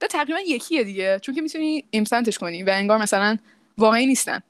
ده 0.00 0.06
تقریبا 0.06 0.40
یکیه 0.40 0.84
دیگه 0.84 1.18
چون 1.18 1.34
که 1.34 1.40
می‌تونی 1.40 1.84
ایمپلنتش 1.90 2.38
کنی 2.38 2.62
و 2.62 2.70
انگار 2.70 2.98
مثلا 2.98 3.38
واقعی 3.78 4.06
نیستن. 4.06 4.40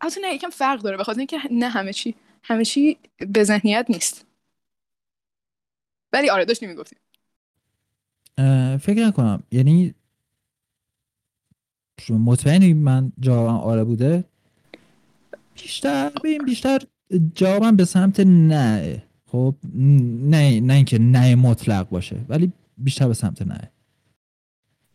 البته 0.00 0.20
نه 0.20 0.34
یکم 0.34 0.50
فرق 0.50 0.80
داره 0.80 0.96
بخاطر 0.96 1.18
اینکه 1.18 1.40
نه 1.50 1.68
همه 1.68 1.92
چی 1.92 2.14
همه 2.42 2.64
چی 2.64 2.98
به 3.18 3.44
ذهنیت 3.44 3.86
نیست. 3.88 4.26
ولی 6.12 6.30
آره 6.30 6.44
داشتی 6.44 6.66
می‌گفتی. 6.66 6.96
فکر 8.80 9.06
نکنم. 9.06 9.42
یعنی 9.50 9.94
مطمئنی 12.10 12.74
من 12.74 13.12
جوابم 13.20 13.54
آره 13.54 13.84
بوده؟ 13.84 14.24
بیشتر 15.54 16.10
ببین 16.24 16.44
بیشتر 16.44 16.78
جوابم 17.34 17.76
به 17.76 17.84
سمت 17.84 18.20
نه. 18.20 19.02
خب 19.26 19.54
نه 19.64 20.60
نه 20.60 20.74
اینکه 20.74 20.98
نه 20.98 21.34
مطلق 21.34 21.88
باشه 21.88 22.24
ولی 22.28 22.52
بیشتر 22.78 23.08
به 23.08 23.14
سمت 23.14 23.42
نه. 23.42 23.70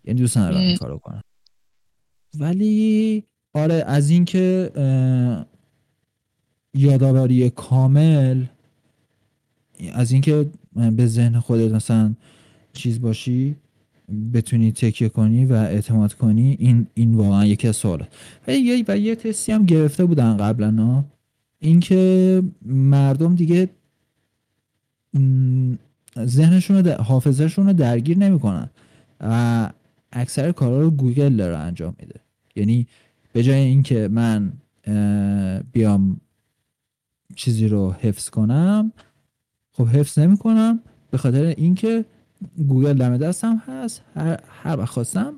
یعنی 0.04 0.20
دوست 0.20 0.38
ندارم 0.38 0.62
این 0.62 0.78
کارو 0.78 0.98
کنم. 0.98 1.22
ولی 2.40 3.24
آره 3.54 3.84
از 3.88 4.10
اینکه 4.10 4.72
یادآوری 6.74 7.50
کامل 7.50 8.46
از 9.94 10.12
اینکه 10.12 10.50
به 10.76 11.08
ذهن 11.08 11.40
خودت 11.40 11.72
مثلا 11.72 12.14
چیز 12.76 13.02
باشی 13.02 13.56
بتونی 14.34 14.72
تکیه 14.72 15.10
کنی 15.10 15.46
و 15.46 15.54
اعتماد 15.54 16.14
کنی 16.14 16.56
این 16.60 16.88
این 16.94 17.16
واقعا 17.16 17.46
یکی 17.46 17.68
از 17.68 17.76
سواله. 17.76 18.08
و 18.48 18.52
یه 18.52 18.86
و 18.88 18.98
یه 18.98 19.16
تستی 19.16 19.52
هم 19.52 19.66
گرفته 19.66 20.06
بودن 20.06 20.38
قبلا 20.38 21.04
اینکه 21.60 22.44
مردم 22.66 23.36
دیگه 23.36 23.70
ذهنشون 26.20 26.88
حافظهشون 26.88 27.68
رو 27.68 27.74
درگیر 27.74 28.18
نمی‌کنن 28.18 28.70
و 29.22 29.70
اکثر 30.12 30.52
کارا 30.52 30.82
رو 30.82 30.92
گوگل 30.92 31.36
داره 31.36 31.58
انجام 31.58 31.96
میده. 32.00 32.20
یعنی 32.56 32.88
به 33.34 33.44
جای 33.44 33.60
اینکه 33.60 34.08
من 34.08 34.54
بیام 35.72 36.22
چیزی 37.36 37.68
رو 37.68 37.92
حفظ 37.92 38.30
کنم 38.30 38.92
خب 39.72 39.88
حفظ 39.88 40.20
نمی 40.20 40.38
کنم 40.38 40.80
به 41.12 41.18
خاطر 41.18 41.44
اینکه 41.46 42.06
گوگل 42.68 42.94
دم 42.94 43.18
دستم 43.18 43.62
هست. 43.68 44.02
هر, 44.16 44.40
هر 44.64 44.80
وقت 44.80 44.90
خواستم 44.90 45.34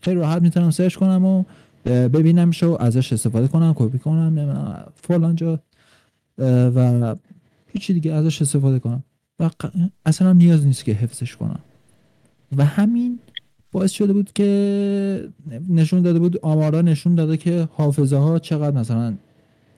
خیلی 0.00 0.16
راحت 0.16 0.42
می‌تونم 0.42 0.70
سرچ 0.70 0.96
کنم 0.96 1.24
و 1.24 1.44
ببینم 1.84 2.50
شو 2.50 2.76
ازش 2.80 3.12
استفاده 3.12 3.48
کنم 3.48 3.74
کپی 3.76 3.98
کنم 3.98 4.84
فلان 4.94 5.36
جا 5.36 5.60
و 6.74 7.16
هیچی 7.66 7.94
دیگه 7.94 8.12
ازش 8.12 8.42
استفاده 8.42 8.78
کنم. 8.78 9.04
و 9.40 9.50
اصلا 10.06 10.32
نیاز 10.32 10.66
نیست 10.66 10.84
که 10.84 10.92
حفظش 10.92 11.36
کنم. 11.36 11.60
و 12.56 12.64
همین 12.64 13.18
باعث 13.72 13.90
شده 13.90 14.12
بود 14.12 14.32
که 14.32 15.28
نشون 15.68 16.02
داده 16.02 16.18
بود 16.18 16.38
آمارا 16.42 16.80
نشون 16.80 17.14
داده 17.14 17.36
که 17.36 17.68
حافظه 17.72 18.16
ها 18.16 18.38
چقدر 18.38 18.76
مثلا 18.76 19.14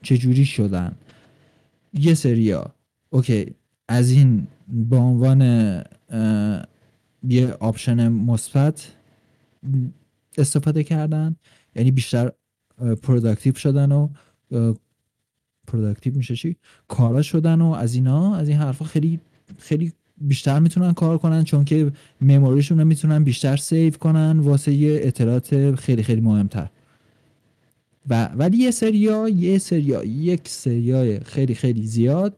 چجوری 0.01 0.45
شدن. 0.45 0.91
یه 1.93 2.13
سریا 2.13 2.65
اوکی 3.09 3.45
از 3.87 4.11
این 4.11 4.47
به 4.67 4.97
عنوان 4.97 5.41
یه 7.27 7.51
آپشن 7.59 8.07
مثبت 8.07 8.91
استفاده 10.37 10.83
کردن. 10.83 11.35
یعنی 11.75 11.91
بیشتر 11.91 12.31
productive 13.03 13.55
شدن 13.55 13.91
و 13.91 14.09
productive 15.67 16.15
میشه 16.15 16.35
چی؟ 16.35 16.55
کارا 16.87 17.21
شدن 17.21 17.61
و 17.61 17.71
از 17.71 17.93
اینا 17.93 18.35
از 18.35 18.49
این 18.49 18.57
حرفا 18.57 18.85
خیلی 18.85 19.19
خیلی 19.59 19.93
بیشتر 20.17 20.59
می‌تونن 20.59 20.93
کار 20.93 21.17
کنن 21.17 21.43
چون 21.43 21.65
که 21.65 21.91
memory 22.21 22.56
شون 22.56 22.79
رو 22.79 22.85
می‌تونن 22.85 23.23
بیشتر 23.23 23.57
save 23.57 23.93
کنن 23.93 24.39
واسه 24.39 24.73
یه 24.73 24.99
اطلاعات 25.03 25.75
خیلی 25.75 26.03
خیلی 26.03 26.21
مهمتر. 26.21 26.67
و 28.09 28.25
ولی 28.25 28.57
یه 28.57 28.71
سریا 28.71 29.29
یه 29.29 29.57
سریا 29.57 30.03
یک 30.03 30.47
سریای 30.47 31.19
خیلی 31.19 31.55
خیلی 31.55 31.87
زیاد 31.87 32.37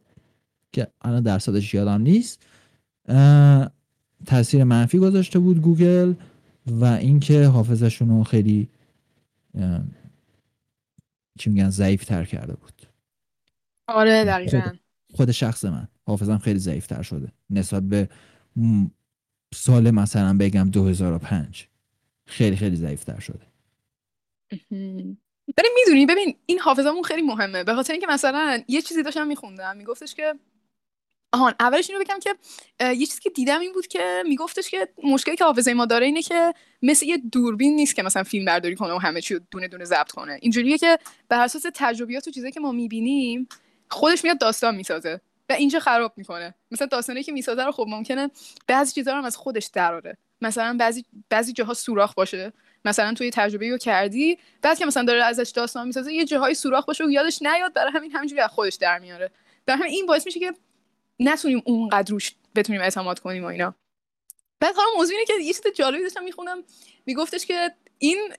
که 0.71 0.87
الان 1.01 1.23
درصدش 1.23 1.73
یادم 1.73 2.01
نیست 2.01 2.43
تاثیر 4.25 4.63
منفی 4.63 4.99
گذاشته 4.99 5.39
بود 5.39 5.61
گوگل 5.61 6.13
و 6.67 6.85
اینکه 6.85 7.45
حافظشون 7.45 8.09
رو 8.09 8.23
خیلی 8.23 8.67
چی 11.39 11.49
میگن 11.49 11.69
ضعیف 11.69 12.05
تر 12.05 12.25
کرده 12.25 12.53
بود. 12.53 12.81
آره 13.87 14.25
دقیقا. 14.25 14.61
خود, 14.61 14.79
خود 15.13 15.31
شخص 15.31 15.65
من 15.65 15.87
حافظم 16.05 16.37
خیلی 16.37 16.59
ضعیف 16.59 16.87
تر 16.87 17.01
شده. 17.01 17.31
نسبت 17.49 17.83
به 17.83 18.09
سال 19.53 19.91
مثلا 19.91 20.37
بگم 20.37 20.69
2005 20.69 21.67
خیلی 22.25 22.55
خیلی 22.55 22.75
ضعیف 22.75 23.03
تر 23.03 23.19
شده 23.19 23.45
ولی 25.57 25.69
می‌دونی 25.75 26.05
ببین 26.05 26.35
این 26.45 26.59
حافظمون 26.59 27.03
خیلی 27.03 27.21
مهمه. 27.21 27.63
به 27.63 27.73
خاطر 27.73 27.93
اینکه 27.93 28.07
مثلا 28.07 28.63
یه 28.67 28.81
چیزی 28.81 29.03
داشتم 29.03 29.27
میخوندم. 29.27 29.77
میگفتش 29.77 30.15
که 30.15 30.33
آهان 31.33 31.53
اولش 31.59 31.89
اینو 31.89 32.03
بگم 32.03 32.19
که 32.19 32.35
یه 32.79 33.05
چیزی 33.05 33.21
که 33.21 33.29
دیدم 33.29 33.59
این 33.59 33.73
بود 33.73 33.87
که 33.87 34.23
میگفتش 34.27 34.69
که 34.69 34.89
مشکلی 35.03 35.35
که 35.35 35.43
حافظه 35.43 35.73
ما 35.73 35.85
داره 35.85 36.05
اینه 36.05 36.21
که 36.21 36.53
مثل 36.81 37.05
یه 37.05 37.17
دوربین 37.17 37.75
نیست 37.75 37.95
که 37.95 38.03
مثلا 38.03 38.23
فیلم 38.23 38.45
برداری 38.45 38.75
کنه 38.75 38.93
و 38.93 38.97
همه 38.97 39.21
چی 39.21 39.39
دونه 39.51 39.67
دونه 39.67 39.85
ضبط 39.85 40.11
کنه. 40.11 40.39
اینجوریه 40.41 40.77
که 40.77 40.97
بر 41.29 41.43
اساس 41.43 41.65
تجربیات 41.73 42.27
و 42.27 42.31
چیزایی 42.31 42.51
که 42.51 42.59
ما 42.59 42.71
می‌بینیم 42.71 43.47
خودش 43.89 44.23
میاد 44.23 44.37
داستان 44.37 44.75
می‌سازه 44.75 45.21
و 45.49 45.53
اینجا 45.53 45.79
خراب 45.79 46.13
می‌کنه. 46.17 46.55
مثلا 46.71 46.87
داستانی 46.87 47.23
که 47.23 47.31
می‌سازه 47.31 47.63
رو 47.63 47.71
خب 47.71 47.85
ممکنه 47.89 48.29
بعضی 48.67 48.93
چیزا 48.93 49.13
رو 49.13 49.25
از 49.25 49.37
خودش 49.37 49.65
دراره 49.65 50.17
مثلا 50.41 50.77
بعضی 50.79 51.05
بعضی 51.29 51.53
جاها 51.53 51.73
سوراخ 51.73 52.13
باشه. 52.13 52.53
مثلا 52.85 53.13
توی 53.13 53.29
تجربه 53.29 53.69
رو 53.69 53.77
کردی 53.77 54.37
بعد 54.61 54.79
که 54.79 54.85
مثلا 54.85 55.03
داره 55.03 55.23
ازش 55.23 55.49
داستان 55.49 55.87
می‌سازه 55.87 56.13
یه 56.13 56.25
جاهای 56.25 56.53
سوراخ 56.53 56.85
باشه 56.85 57.05
و 57.05 57.09
یادش 57.09 57.41
نیاد 57.41 57.73
برای 57.73 57.91
همین 57.91 58.11
همینجوری 58.11 58.41
از 58.41 58.49
خودش 58.49 58.75
در 58.75 58.99
میاره. 58.99 59.31
در 59.65 59.75
همین 59.75 59.89
این 59.89 60.05
باعث 60.05 60.25
میشه 60.25 60.39
که 60.39 60.53
نتونیم 61.19 61.61
اونقدر 61.65 62.11
روش 62.11 62.35
بتونیم 62.55 62.81
اعتماد 62.81 63.19
کنیم 63.19 63.43
و 63.43 63.47
اینا. 63.47 63.75
بعد 64.59 64.75
حالا 64.75 64.87
موضوع 64.97 65.15
اینه 65.15 65.25
که 65.25 65.33
یه 65.33 65.53
چیز 65.53 65.61
جالبی 65.75 66.03
داشتم 66.03 66.23
می‌خونم. 66.23 66.63
میگفتش 67.05 67.45
که 67.45 67.71
این 67.97 68.33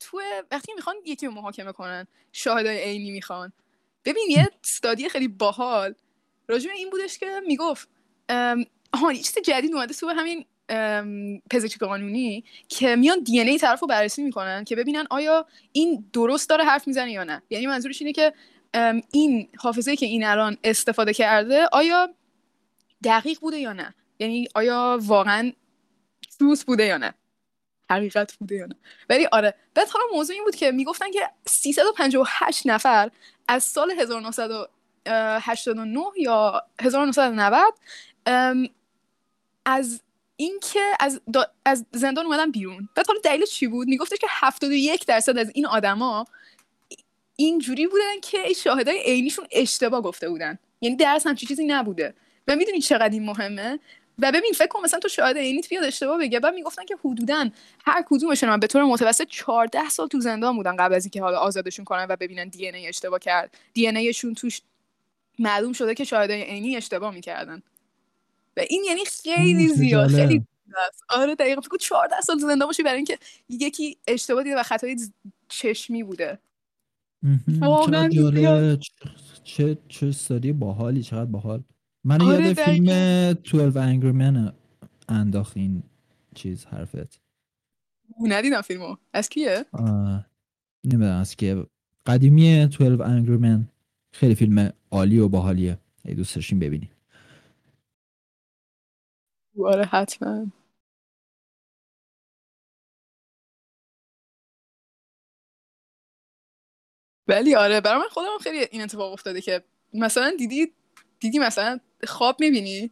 تو 0.00 0.20
وقتی 0.50 0.72
می‌خوان 0.74 0.96
یکی 1.04 1.26
رو 1.26 1.32
محاکمه 1.32 1.72
کنن 1.72 2.06
شاهدای 2.32 2.78
عینی 2.78 3.10
می‌خوان. 3.10 3.52
ببین 4.04 4.26
یه 4.30 4.48
استادی 4.64 5.08
خیلی 5.08 5.28
باحال. 5.28 5.94
راجع 6.48 6.70
این 6.70 6.90
بودش 6.90 7.18
که 7.18 7.40
می‌گفت 7.46 7.88
آها 8.92 9.12
یه 9.12 9.22
چیز 9.22 9.38
جدید 9.44 9.74
اومده 9.74 9.94
تو 9.94 10.08
همین 10.08 10.44
پزشک 11.50 11.78
قانونی 11.78 12.44
که 12.68 12.96
میان 12.96 13.20
دی 13.20 13.40
ای 13.40 13.58
طرف 13.58 13.80
رو 13.80 13.86
بررسی 13.86 14.22
می‌کنن 14.22 14.64
که 14.64 14.76
ببینن 14.76 15.06
آیا 15.10 15.46
این 15.72 16.04
درست 16.12 16.48
داره 16.48 16.64
حرف 16.64 16.86
می‌زنه 16.86 17.12
یا 17.12 17.24
نه. 17.24 17.42
یعنی 17.50 17.66
منظورش 17.66 18.02
اینه 18.02 18.12
که 18.12 18.32
این 19.12 19.48
حافظه 19.58 19.96
که 19.96 20.06
این 20.06 20.24
الان 20.24 20.56
استفاده 20.64 21.14
کرده 21.14 21.68
آیا 21.72 22.08
دقیق 23.04 23.40
بوده 23.40 23.58
یا 23.58 23.72
نه؟ 23.72 23.94
یعنی 24.18 24.48
آیا 24.54 24.98
واقعا 25.02 25.52
دوست 26.38 26.66
بوده 26.66 26.84
یا 26.84 26.98
نه؟ 26.98 27.14
حقیقت 27.90 28.32
بوده 28.32 28.54
یا 28.54 28.66
نه؟ 28.66 28.76
ولی 29.08 29.28
آره 29.32 29.54
بعد 29.74 29.88
حالا 29.88 30.04
موضوع 30.12 30.34
این 30.34 30.44
بود 30.44 30.56
که 30.56 30.70
می‌گفتن 30.70 31.10
که 31.10 31.30
358 31.46 32.66
نفر 32.66 33.10
از 33.48 33.64
سال 33.64 33.90
1989 33.90 36.00
یا 36.16 36.62
1990 36.80 37.74
از 39.64 40.02
اینکه 40.36 40.80
از 41.00 41.20
از 41.64 41.86
زندان 41.92 42.26
اومدن 42.26 42.50
بیرون. 42.50 42.88
بعد 42.94 43.06
حالا 43.06 43.20
دلیل 43.24 43.46
چی 43.46 43.66
بود؟ 43.66 43.88
میگفتش 43.88 44.18
که 44.18 44.26
71 44.30 45.06
درصد 45.06 45.38
از 45.38 45.50
این 45.54 45.66
آدما 45.66 46.24
اینجوری 47.40 47.86
بودن 47.86 48.20
که 48.22 48.52
شاهدای 48.52 49.02
عینیشون 49.02 49.46
اشتباه 49.52 50.02
گفته 50.02 50.28
بودن. 50.28 50.58
یعنی 50.80 50.96
درس 50.96 51.26
همچی 51.26 51.46
چیزی 51.46 51.64
نبوده. 51.64 52.14
و 52.48 52.56
می‌دونی 52.56 52.80
چقدر 52.80 53.08
این 53.08 53.24
مهمه؟ 53.24 53.78
و 54.18 54.32
ببین 54.32 54.52
فکر 54.52 54.66
کن 54.66 54.82
مثلا 54.82 55.00
تو 55.00 55.08
شاهد 55.08 55.36
عینیت 55.36 55.68
بیاد 55.68 55.84
اشتباه 55.84 56.18
بگه. 56.18 56.40
بعد 56.40 56.54
می‌گفتن 56.54 56.84
که 56.84 56.96
حدودا 57.04 57.50
هر 57.86 58.04
کدومشون 58.06 58.60
به 58.60 58.66
طور 58.66 58.84
متوسط 58.84 59.26
14 59.28 59.88
سال 59.88 60.08
تو 60.08 60.20
زندان 60.20 60.56
بودن 60.56 60.76
قبل 60.76 60.94
از 60.94 61.04
اینکه 61.04 61.22
حالا 61.22 61.38
آزادشون 61.38 61.84
کنن 61.84 62.06
و 62.08 62.16
ببینن 62.16 62.48
دی 62.48 62.68
ای 62.68 62.88
اشتباه 62.88 63.18
کرد. 63.18 63.58
دی 63.72 63.86
ایشون 63.86 64.34
توش 64.34 64.60
معلوم 65.38 65.72
شده 65.72 65.94
که 65.94 66.04
شاهدای 66.04 66.42
عینی 66.42 66.76
اشتباه 66.76 67.14
می‌کردن. 67.14 67.62
و 68.56 68.60
این 68.68 68.84
یعنی 68.84 69.04
خیلی 69.04 69.68
زیاد 69.68 70.10
خیلی 70.10 70.42
آره 71.08 71.34
دقیقا. 71.34 71.60
فکر 71.60 71.76
14 71.76 72.20
سال 72.20 72.38
زندان 72.38 72.66
باشی 72.66 72.82
برای 72.82 72.96
اینکه 72.96 73.18
یکی 73.48 73.98
اشتباه 74.08 74.42
دیده 74.42 74.56
و 74.56 74.62
خطای 74.62 74.96
چشمی 75.48 76.02
بوده. 76.02 76.38
واقعا 77.60 78.08
چه 79.44 79.78
چه 79.88 80.06
استادی 80.06 80.52
باحالی 80.52 81.02
چقدر 81.02 81.24
باحال. 81.24 81.62
من 82.04 82.22
آره 82.22 82.46
یاد 82.46 82.52
فیلم 82.54 82.86
12 83.32 84.00
Angry 84.00 84.14
Men 84.14 84.52
انداخت 85.08 85.56
این 85.56 85.82
چیز 86.34 86.66
حرفت. 86.66 87.20
ندیدم 88.20 88.60
فیلمو. 88.60 88.96
از 89.12 89.28
کیه؟ 89.28 89.64
نمی‌دونم 90.84 91.20
از 91.20 91.36
کیه. 91.36 91.66
قدیمی 92.06 92.66
12 92.66 93.04
Angry 93.04 93.42
Men. 93.42 93.60
خیلی 94.12 94.34
فیلم 94.34 94.72
عالی 94.90 95.18
و 95.18 95.28
باحالیه. 95.28 95.78
ای 96.04 96.14
دوست 96.14 96.34
داشتیم 96.34 96.58
ببینی 96.58 96.90
آره 99.64 99.84
حتما. 99.84 100.46
ولی 107.30 107.54
آره 107.54 107.80
برای 107.80 107.98
من 107.98 108.08
خودم 108.10 108.38
خیلی 108.40 108.66
این 108.70 108.82
اتفاق 108.82 109.12
افتاده 109.12 109.40
که 109.40 109.62
مثلا 109.94 110.34
دیدی 110.38 110.72
دیدی 111.20 111.38
مثلا 111.38 111.80
خواب 112.06 112.36
می‌بینی 112.40 112.90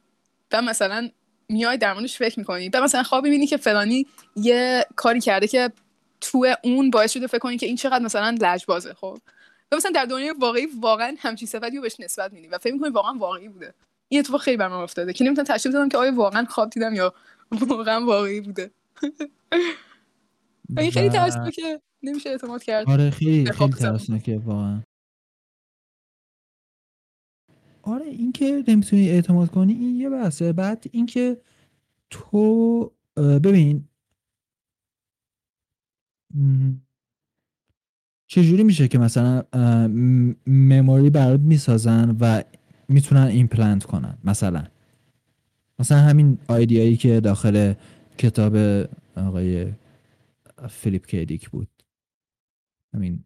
و 0.53 0.62
مثلا 0.62 1.11
میای 1.48 1.77
در 1.77 1.92
موردش 1.92 2.18
فکر 2.18 2.38
می‌کنی 2.38 2.68
و 2.68 2.83
مثلا 2.83 3.03
خواب 3.03 3.24
می‌بینی 3.24 3.46
که 3.46 3.57
فلانی 3.57 4.07
یه 4.37 4.87
کاری 4.96 5.20
کرده 5.20 5.46
که 5.46 5.72
تو 6.20 6.46
اون 6.62 6.90
باعث 6.90 7.12
شده 7.12 7.27
فکر 7.27 7.38
کنی 7.38 7.59
که 7.59 7.66
این 7.66 7.77
چقدر 7.77 8.05
مثلا 8.05 8.37
لجبازه 8.40 8.94
خب؟ 8.94 9.18
و 9.72 9.77
مثلا 9.77 9.90
در 9.90 10.05
دنیای 10.05 10.35
واقعی 10.38 10.66
واقعا 10.81 11.16
همچین 11.18 11.48
صفتی 11.48 11.77
رو 11.77 11.83
بهش 11.83 12.01
نسبت 12.01 12.33
میدی 12.33 12.48
و 12.48 12.59
فکر 12.59 12.72
می‌کنی 12.72 12.90
واقعا 12.90 13.12
واقعی 13.12 13.48
بوده. 13.48 13.74
این 14.09 14.20
اتفاق 14.20 14.40
خیلی 14.40 14.57
بر 14.57 14.68
من 14.68 14.77
افتاده 14.77 15.12
که 15.12 15.24
نمی‌تونم 15.24 15.46
تشخیص 15.46 15.72
بدم 15.74 15.88
که 15.88 15.98
آیا 15.98 16.14
واقعا 16.14 16.44
خواب 16.44 16.70
دیدم 16.70 16.94
یا 16.94 17.14
واقعا 17.68 18.05
واقعی 18.05 18.40
بوده. 18.40 18.70
این 20.77 20.91
خیلی 20.91 21.09
ترسناکه. 21.09 21.81
نمیشه 22.03 22.31
اعتماد 22.31 22.63
کرد. 22.63 22.89
آره 22.89 23.11
خیلی 23.11 23.53
خیلی 23.53 23.73
ترسناکه 23.73 24.39
واقعا. 24.39 24.83
آره 27.83 28.05
اینکه 28.05 28.65
نمی‌تونی 28.69 29.09
اعتماد 29.09 29.51
کنی 29.51 29.73
این 29.73 29.97
یه 29.97 30.11
بحثه. 30.11 30.53
بعد 30.53 30.85
اینکه 30.93 31.37
تو 32.11 32.93
ببین 33.17 33.89
چجوری 38.27 38.63
میشه 38.63 38.89
که 38.89 38.99
مثلا 38.99 39.43
memory 40.47 41.11
برات 41.11 41.41
می‌سازن 41.41 42.17
و 42.21 42.43
می‌تونن 42.89 43.27
ایمپلنت 43.27 43.85
کنن 43.85 44.19
مثلا؟ 44.25 44.65
مثلا 45.79 45.99
همین 45.99 46.39
idea 46.49 46.81
یی 46.81 46.97
که 46.97 47.21
داخل 47.21 47.75
کتاب 48.19 48.57
آقای 49.17 49.73
فیلیپ 50.71 51.07
کی 51.07 51.25
دیک 51.25 51.51
بود. 51.51 51.68
همین 52.94 53.25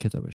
کتابش. 0.00 0.32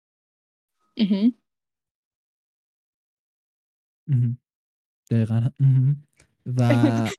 دقیقا. 5.11 5.51
و 6.59 7.11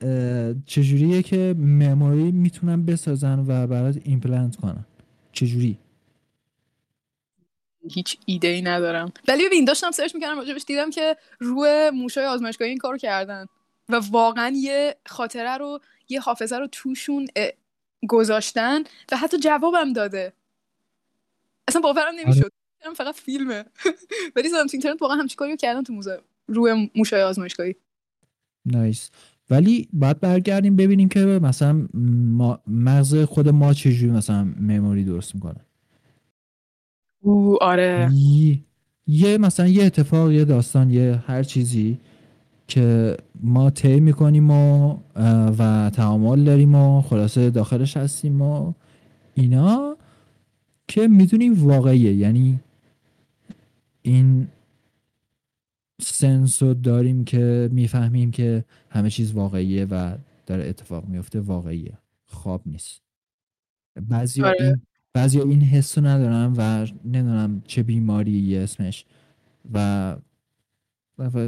چجوریه 0.66 1.22
که 1.22 1.54
memory 1.58 2.32
می‌تونن 2.32 2.86
بسازن 2.86 3.38
و 3.38 3.66
برات 3.66 3.96
ایمپلنت 4.04 4.56
کنن 4.56 4.84
چجوری؟ 5.32 5.78
هیچ 7.90 8.18
ایده 8.26 8.48
ای 8.48 8.62
ندارم. 8.62 9.12
ولی 9.28 9.46
ببین 9.46 9.64
داشتم 9.64 9.90
سرچ 9.90 10.14
می‌کردم 10.14 10.38
راجبش 10.38 10.64
دیدم 10.66 10.90
که 10.90 11.16
روی 11.38 11.90
موشای 11.94 12.26
آزمایشگاهی 12.26 12.70
این 12.70 12.78
کارو 12.78 12.98
کردن. 12.98 13.46
و 13.88 14.00
واقعا 14.10 14.52
یه 14.56 14.96
خاطره 15.06 15.56
رو 15.56 15.80
یه 16.08 16.20
حافظه 16.20 16.56
رو 16.56 16.66
توشون 16.66 17.26
گذاشتن 18.08 18.82
و 19.12 19.16
حتی 19.16 19.38
جوابم 19.38 19.92
داده. 19.92 20.32
اصلا 21.68 21.80
باورم 21.80 22.14
نمی‌شد. 22.24 22.50
آره. 22.84 22.94
فقط 22.94 23.14
فیلمه. 23.14 23.64
ولی 24.36 24.48
زدم 24.48 24.66
تو 24.66 24.70
اینترنت 24.72 25.02
واقعا 25.02 25.16
همچین 25.16 25.36
کاری 25.36 25.56
کردن 25.56 25.82
تو 25.82 25.92
موزه. 25.92 26.20
روی 26.48 26.90
موشای 26.96 27.22
آزمایشگاهی. 27.22 27.76
نایس. 28.66 29.10
ولی 29.50 29.88
باید 29.92 30.20
برگردیم 30.20 30.76
ببینیم 30.76 31.08
که 31.08 31.20
مثلا 31.20 31.88
مغز 32.66 33.24
خود 33.24 33.48
ما 33.48 33.74
چجوری 33.74 34.12
مثلا 34.12 34.44
مموری 34.60 35.04
درست 35.04 35.34
می‌کنه. 35.34 35.60
او 37.20 37.62
آره. 37.62 38.10
یه 39.06 39.38
مثلا 39.38 39.66
یه 39.66 39.84
اتفاق 39.84 40.30
یه 40.30 40.44
داستان 40.44 40.90
یه 40.90 41.24
هر 41.26 41.42
چیزی 41.42 41.98
که 42.70 43.16
ما 43.40 43.70
طی 43.70 44.00
می‌کنیم 44.00 44.50
و 44.50 44.96
و 45.58 45.90
تعامل 45.90 46.44
داریم 46.44 46.74
و 46.74 47.02
خلاصه 47.02 47.50
داخلش 47.50 47.96
هستیم 47.96 48.42
و 48.42 48.72
اینا 49.34 49.96
که 50.88 51.08
می‌دونیم 51.08 51.66
واقعیه. 51.66 52.14
یعنی 52.14 52.60
این 54.02 54.48
سنس 56.00 56.62
رو 56.62 56.74
داریم 56.74 57.24
که 57.24 57.68
می‌فهمیم 57.72 58.30
که 58.30 58.64
همه 58.90 59.10
چیز 59.10 59.32
واقعیه 59.32 59.84
و 59.84 60.16
داره 60.46 60.68
اتفاق 60.68 61.08
میفته 61.08 61.40
واقعیه. 61.40 61.98
خواب 62.26 62.62
نیست. 62.66 63.02
بعضی 64.08 64.42
آره. 64.42 64.56
این 64.60 64.80
بعضی 65.14 65.40
این 65.40 65.60
حس 65.60 65.98
رو 65.98 66.06
ندارم 66.06 66.54
و 66.56 66.86
نمی‌دونم 67.04 67.62
چه 67.66 67.82
بیماری 67.82 68.56
اسمش 68.56 69.04
و 69.74 70.16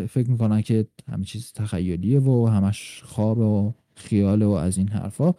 فکر 0.07 0.31
می‌کنن 0.31 0.63
که 0.63 0.87
همه 1.13 1.25
چیز 1.25 1.53
تخیلیه 1.53 2.21
و 2.21 2.47
همش 2.47 3.03
خواب 3.05 3.39
و 3.39 3.73
خیاله 3.95 4.47
و 4.47 4.51
از 4.51 4.79
این 4.79 4.89
حرفا. 4.89 5.35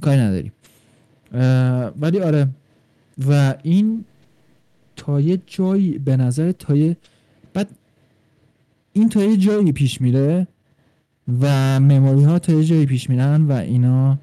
کاری 0.00 0.20
نداریم. 0.20 0.52
ولی 2.00 2.20
آره. 2.20 2.48
و 3.28 3.54
این 3.62 4.04
تا 4.96 5.20
یه 5.20 5.42
جایی 5.46 5.98
به 5.98 6.16
نظر 6.16 6.52
تا 6.52 6.76
یه 6.76 6.96
بعد 7.52 7.68
این 8.92 9.08
تا 9.08 9.22
یه 9.22 9.36
جایی 9.36 9.72
پیش 9.72 10.00
میره 10.00 10.46
و 11.40 11.80
مموری 11.80 12.24
ها 12.24 12.38
تا 12.38 12.52
یه 12.52 12.64
جایی 12.64 12.86
پیش 12.86 13.10
میرن 13.10 13.42
و 13.42 13.52
اینا 13.52 14.18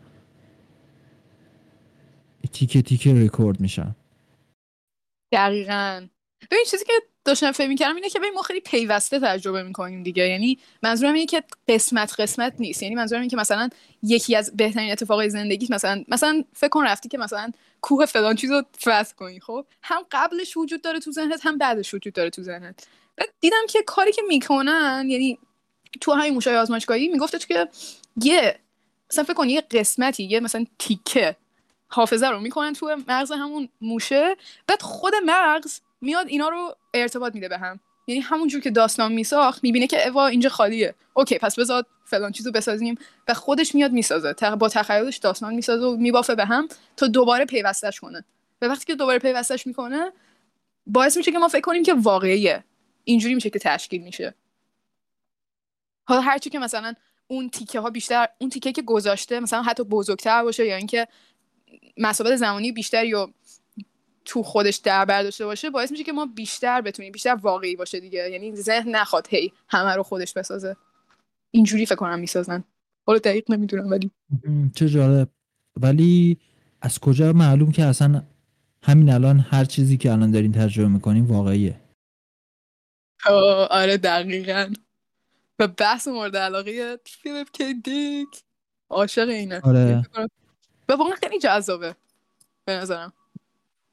تیکه 2.51 2.81
تیکه 2.81 3.13
ریکورد 3.13 3.59
میشن. 3.61 3.95
دقیقا. 5.31 6.07
ببین 6.51 6.63
چیزی 6.71 6.85
که 6.85 6.93
داشتم 7.29 7.51
فکر 7.51 7.67
می‌کردم 7.67 7.95
اینه 7.95 8.09
که 8.09 8.19
ببین 8.19 8.33
ما 8.33 8.41
خیلی 8.41 8.59
پیوسته 8.59 9.19
تجربه 9.19 9.63
می‌کنیم 9.63 10.03
دیگه. 10.03 10.27
یعنی 10.27 10.59
منظورم 10.83 11.13
اینه 11.13 11.25
که 11.25 11.43
قسمت 11.67 12.19
قسمت 12.19 12.53
نیست. 12.59 12.83
یعنی 12.83 12.95
منظورم 12.95 13.21
اینه 13.21 13.29
که 13.29 13.37
مثلا 13.37 13.69
یکی 14.03 14.35
از 14.35 14.57
بهترین 14.57 14.91
اتفاقای 14.91 15.29
زندگیت 15.29 15.71
مثلا 15.71 16.03
مثلا 16.07 16.43
فکر 16.53 16.69
کن 16.69 16.83
رفتی 16.83 17.09
که 17.09 17.17
مثلا 17.17 17.51
کوه 17.81 18.05
فلان 18.05 18.35
چیزو 18.35 18.63
فتح 18.77 19.11
کنی 19.17 19.39
خب؟ 19.39 19.65
هم 19.83 20.01
قبلش 20.11 20.57
وجود 20.57 20.81
داره 20.81 20.99
تو 20.99 21.11
ذهنت 21.11 21.45
هم 21.45 21.57
بعدش 21.57 21.93
وجود 21.93 22.13
داره 22.13 22.29
تو 22.29 22.43
ذهنت. 22.43 22.87
دیدم 23.39 23.65
که 23.69 23.83
کاری 23.85 24.11
که 24.11 24.21
می‌کنن 24.27 25.05
یعنی 25.09 25.39
تو 26.01 26.11
همین 26.13 26.33
موشای 26.33 26.57
آزمایشگاهی 26.57 27.07
میگفتش 27.07 27.45
که 27.45 27.67
یه 28.23 28.59
مثلا 29.11 29.23
فکر 29.23 29.33
کن 29.33 29.49
یه 29.49 29.61
قسمتی 29.61 30.23
یه 30.23 30.39
مثلا 30.39 30.65
تیکه 30.79 31.35
حافظه 31.87 32.27
رو 32.27 32.39
می‌کنن 32.39 32.73
تو 32.73 32.97
مغز 33.07 33.31
همون 33.31 33.69
موشه. 33.81 34.35
بعد 34.67 34.81
خود 34.81 35.13
مغز 35.25 35.79
میاد 36.01 36.27
اینا 36.27 36.49
رو 36.49 36.75
ارتباط 36.93 37.35
میده 37.35 37.49
به 37.49 37.57
هم 37.57 37.79
یعنی 38.07 38.21
همونجور 38.21 38.62
که 38.62 38.69
داستان 38.69 39.12
میساخت 39.12 39.63
می‌بینه 39.63 39.88
که 39.88 40.07
اوا 40.07 40.27
اینجا 40.27 40.49
خالیه. 40.49 40.95
اوکی 41.13 41.38
پس 41.38 41.59
بذار 41.59 41.85
فلان 42.05 42.31
چیزو 42.31 42.51
بسازیم. 42.51 42.95
و 43.27 43.33
خودش 43.33 43.75
میاد 43.75 43.91
می‌سازه. 43.91 44.33
با 44.59 44.69
تخیلش 44.69 45.17
داستان 45.17 45.53
می‌سازه 45.53 45.85
و 45.85 45.95
میبافه 45.97 46.35
به 46.35 46.45
هم 46.45 46.67
تا 46.97 47.07
دوباره 47.07 47.45
پیوستش 47.45 47.99
کنه. 47.99 48.25
و 48.62 48.65
وقتی 48.65 48.85
که 48.85 48.95
دوباره 48.95 49.19
پیوستش 49.19 49.67
می‌کنه 49.67 50.12
باعث 50.88 51.17
میشه 51.17 51.31
که 51.31 51.39
ما 51.39 51.47
فکر 51.47 51.62
کنیم 51.62 51.83
که 51.83 51.93
واقعیه. 51.93 52.63
اینجوری 53.03 53.35
میشه 53.35 53.49
که 53.49 53.59
تشکیل 53.59 54.01
میشه. 54.01 54.35
حالا 56.05 56.21
هرچی 56.21 56.49
که 56.49 56.59
مثلا 56.59 56.93
اون 57.27 57.49
تیکه 57.49 57.79
ها 57.79 57.89
بیشتر 57.89 58.27
اون 58.38 58.49
تیکه 58.49 58.71
که 58.71 58.81
گذاشته 58.81 59.39
مثلا 59.39 59.62
حتی 59.62 59.83
بزرگتر 59.83 60.43
باشه 60.43 60.65
یا 60.65 60.75
اینکه 60.75 61.07
مسافت 61.97 62.35
زمانی 62.35 62.71
بیشتری 62.71 63.13
و 63.13 63.27
تو 64.25 64.43
خودش 64.43 64.75
در 64.75 65.05
برداشته 65.05 65.45
باشه 65.45 65.69
باعث 65.69 65.91
میشه 65.91 66.03
که 66.03 66.12
ما 66.12 66.25
بیشتر 66.25 66.82
بتونیم 66.82 67.12
بیشتر 67.12 67.36
واقعی 67.36 67.75
باشه 67.75 67.99
دیگه. 67.99 68.29
یعنی 68.29 68.55
ذهن 68.55 68.95
نخواد 68.95 69.27
هی 69.29 69.53
همه 69.67 69.95
رو 69.95 70.03
خودش 70.03 70.34
بسازه. 70.34 70.75
اینجوری 71.51 71.86
فکر 71.86 71.95
کنم 71.95 72.19
می‌سازن. 72.19 72.63
حالا 73.05 73.19
دقیق 73.19 73.51
نمی‌دونم 73.51 73.91
ولی. 73.91 74.12
چه 74.75 74.89
جالب. 74.89 75.29
ولی 75.75 76.38
از 76.82 76.99
کجا 76.99 77.34
معلوم 77.34 77.71
که 77.71 77.84
اصلا 77.84 78.23
همین 78.84 79.10
الان 79.10 79.39
هر 79.39 79.65
چیزی 79.65 79.97
که 79.97 80.12
الان 80.12 80.32
دارین 80.32 80.51
تجربه 80.51 80.89
می‌کنیم 80.89 81.27
واقعیه؟ 81.27 81.82
آره 83.69 83.97
دقیقا. 83.97 84.73
و 85.60 85.67
بحث 85.67 86.08
مورد 86.08 86.38
علاقه 86.38 86.99
فیلیپ 87.05 87.51
کی 87.51 87.73
دیک. 87.73 88.43
عاشق 88.89 89.29
اینه. 89.29 89.62
آره. 89.63 90.05
و 90.89 90.93
واقعا 90.93 91.15
خیلی 91.15 91.39
جذابه. 91.39 91.95
به 92.65 92.73
نظرم. 92.73 93.13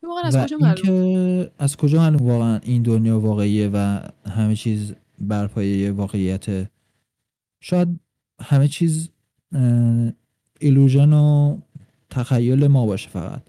واقعا 0.06 0.22
از 0.22 0.36
کجا 0.36 0.58
معلوم 0.58 1.46
از 1.58 1.76
کجا 1.76 1.98
معلوم 1.98 2.28
واقعا 2.28 2.58
این 2.62 2.82
دنیا 2.82 3.20
واقعیه 3.20 3.70
و 3.72 4.00
همه 4.30 4.56
چیز 4.56 4.94
بر 5.18 5.46
پایه 5.46 5.92
واقعیت؟ 5.92 6.68
شاید 7.60 8.00
همه 8.40 8.68
چیز 8.68 9.08
illusion 10.60 11.12
و 11.12 11.56
تخیل 12.10 12.66
ما 12.66 12.86
باشه 12.86 13.08
فقط. 13.08 13.42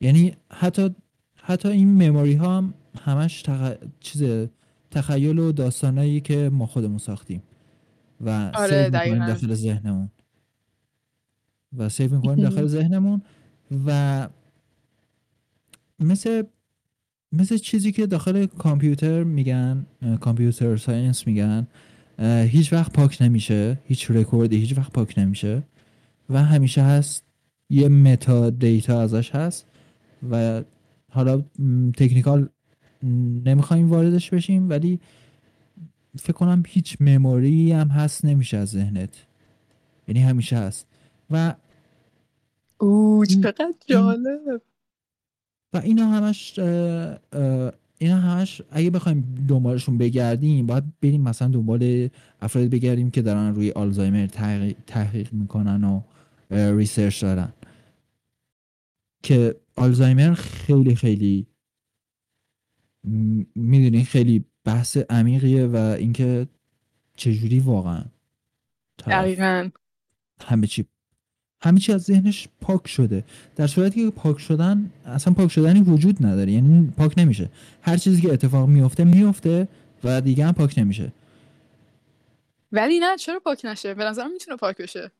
یعنی 0.00 0.32
حتی 0.50 0.94
حتی 1.36 1.68
این 1.68 2.08
memory 2.08 2.34
ها 2.34 2.56
هم 2.56 2.74
همش 3.04 3.42
تخ... 3.42 3.72
چیز 4.00 4.48
تخیل 4.90 5.38
و 5.38 5.52
داستانایی 5.52 6.20
که 6.20 6.50
ما 6.52 6.66
خودمون 6.66 6.98
ساختیم 6.98 7.42
و 8.20 8.50
آره 8.54 8.90
داخل 8.90 9.54
ذهنمون. 9.54 10.10
و 11.76 11.88
save 11.88 12.14
می‌کنیم 12.14 12.44
داخل 12.44 12.66
ذهنمون 12.76 13.22
و 13.86 14.28
مثل 16.00 16.42
مثل 17.32 17.56
چیزی 17.56 17.92
که 17.92 18.06
داخل 18.06 18.46
کامپیوتر 18.46 19.24
میگن 19.24 19.86
computer 20.20 20.76
science 20.76 21.26
میگن 21.26 21.66
هیچ 22.48 22.72
وقت 22.72 22.92
پاک 22.92 23.22
نمیشه 23.22 23.78
هیچ 23.84 24.10
رکوردی 24.10 24.56
هیچ 24.56 24.78
وقت 24.78 24.92
پاک 24.92 25.18
نمیشه 25.18 25.62
و 26.30 26.44
همیشه 26.44 26.82
هست 26.82 27.24
یه 27.70 27.88
metadata 27.88 29.00
ازش 29.00 29.30
هست 29.34 29.66
و 30.30 30.62
حالا 31.12 31.44
technical 31.96 32.48
نمی‌خوایم 33.44 33.90
واردش 33.90 34.30
بشیم 34.30 34.70
ولی 34.70 35.00
فکر 36.18 36.32
کنم 36.32 36.62
هیچ 36.66 36.96
memory 37.00 37.72
هم 37.72 37.88
هست 37.88 38.24
نمیشه 38.24 38.56
از 38.56 38.68
ذهنت. 38.68 39.26
یعنی 40.08 40.20
همیشه 40.20 40.56
هست. 40.56 40.86
و 41.30 41.54
اوه 42.78 43.26
چقدر 43.26 43.72
جالب. 43.86 44.62
و 45.72 45.76
اینا 45.78 46.06
همش 46.06 46.58
اینا 47.98 48.16
همش 48.16 48.62
اگه 48.70 48.90
بخوایم 48.90 49.46
دنبالشون 49.48 49.98
بگردیم 49.98 50.66
باید 50.66 50.84
بریم 51.00 51.22
مثلا 51.22 51.48
دنبال 51.48 52.08
افراد 52.40 52.64
بگردیم 52.70 53.10
که 53.10 53.22
دارن 53.22 53.54
روی 53.54 53.70
آلزایمر 53.70 54.26
تحقیق 54.86 55.32
می‌کنن 55.32 55.84
و 55.84 56.02
ریسرچ 56.50 57.22
دارن. 57.22 57.52
که 59.22 59.56
آلزایمر 59.76 60.34
خیلی 60.34 60.94
خیلی 60.94 61.46
می‌دونی 63.54 64.04
خیلی 64.04 64.44
بحث 64.64 64.96
عمیقیه 64.96 65.66
و 65.66 65.76
اینکه 65.76 66.48
چجوری 67.16 67.60
واقعا. 67.60 68.04
دقیقا. 69.06 69.70
همه 70.40 70.66
چی 70.66 70.84
همه 71.66 71.80
چی 71.80 71.92
از 71.92 72.02
ذهنش 72.02 72.48
پاک 72.60 72.88
شده. 72.88 73.24
در 73.56 73.66
صورتی 73.66 74.04
که 74.04 74.10
پاک 74.10 74.38
شدن 74.38 74.90
اصلا 75.06 75.34
پاک 75.34 75.50
شدنی 75.50 75.80
وجود 75.80 76.26
نداره. 76.26 76.52
یعنی 76.52 76.92
پاک 76.96 77.14
نمیشه. 77.16 77.50
هر 77.82 77.96
چیزی 77.96 78.22
که 78.22 78.32
اتفاق 78.32 78.68
میفته 78.68 79.04
میفته 79.04 79.68
و 80.04 80.20
دیگه 80.20 80.46
هم 80.46 80.52
پاک 80.52 80.78
نمیشه. 80.78 81.12
ولی 82.72 82.98
نه 82.98 83.16
چرا 83.16 83.40
پاک 83.40 83.64
نشه؟ 83.64 83.94
به 83.94 84.04
نظرم 84.04 84.32
می‌تونه 84.32 84.56
پاک 84.56 84.76
بشه. 84.76 85.10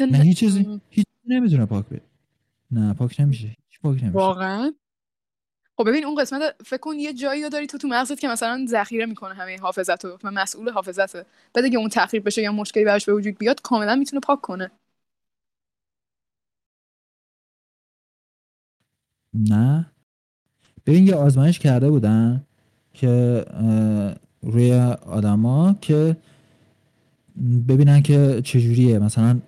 نه 0.00 0.18
هیچ 0.18 0.38
چیزی 0.38 0.80
هیچ 0.90 1.06
نمی‌تونه 1.26 1.66
پاک 1.66 1.86
بشه. 1.86 2.02
نه 2.70 2.94
پاک 2.94 3.20
نمیشه. 3.20 3.46
هیچ 3.46 3.80
پاک 3.82 4.02
نمیشه. 4.02 4.18
واقعا. 4.18 4.72
خب 5.76 5.88
ببین 5.88 6.04
اون 6.04 6.20
قسمت 6.20 6.54
فکر 6.66 6.80
کن 6.80 6.94
یه 6.94 7.12
جایی 7.12 7.50
داری 7.50 7.66
تو 7.66 7.78
تو 7.78 7.88
مغزت 7.88 8.20
که 8.20 8.28
مثلا 8.28 8.66
ذخیره 8.68 9.06
می‌کنه 9.06 9.34
همه 9.34 9.58
حافظت 9.58 10.04
و 10.04 10.18
مسئول 10.24 10.70
حافظته. 10.70 11.26
بعد 11.54 11.64
اگه 11.64 11.78
اون 11.78 11.88
تخریب 11.88 12.26
بشه 12.26 12.42
یا 12.42 12.52
مشکلی 12.52 12.84
براش 12.84 13.04
به 13.04 13.14
وجود 13.14 13.38
بیاد 13.38 13.60
کاملا 13.62 13.94
می‌تونه 13.94 14.20
پاک 14.20 14.40
کنه. 14.40 14.70
نه. 19.34 19.86
ببین 20.86 21.06
یه 21.06 21.14
آزمایش 21.14 21.58
کرده 21.58 21.90
بودن 21.90 22.44
که 22.92 23.44
روی 24.42 24.72
آدما 25.06 25.76
که 25.80 26.16
ببینن 27.68 28.02
که 28.02 28.40
چجوریه. 28.44 28.98
مثلا 28.98 29.40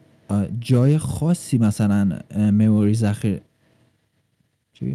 جای 0.61 0.99
خاصی 0.99 1.59
مثلا 1.59 2.19
مموری 2.37 2.95
ذخیره 2.95 3.41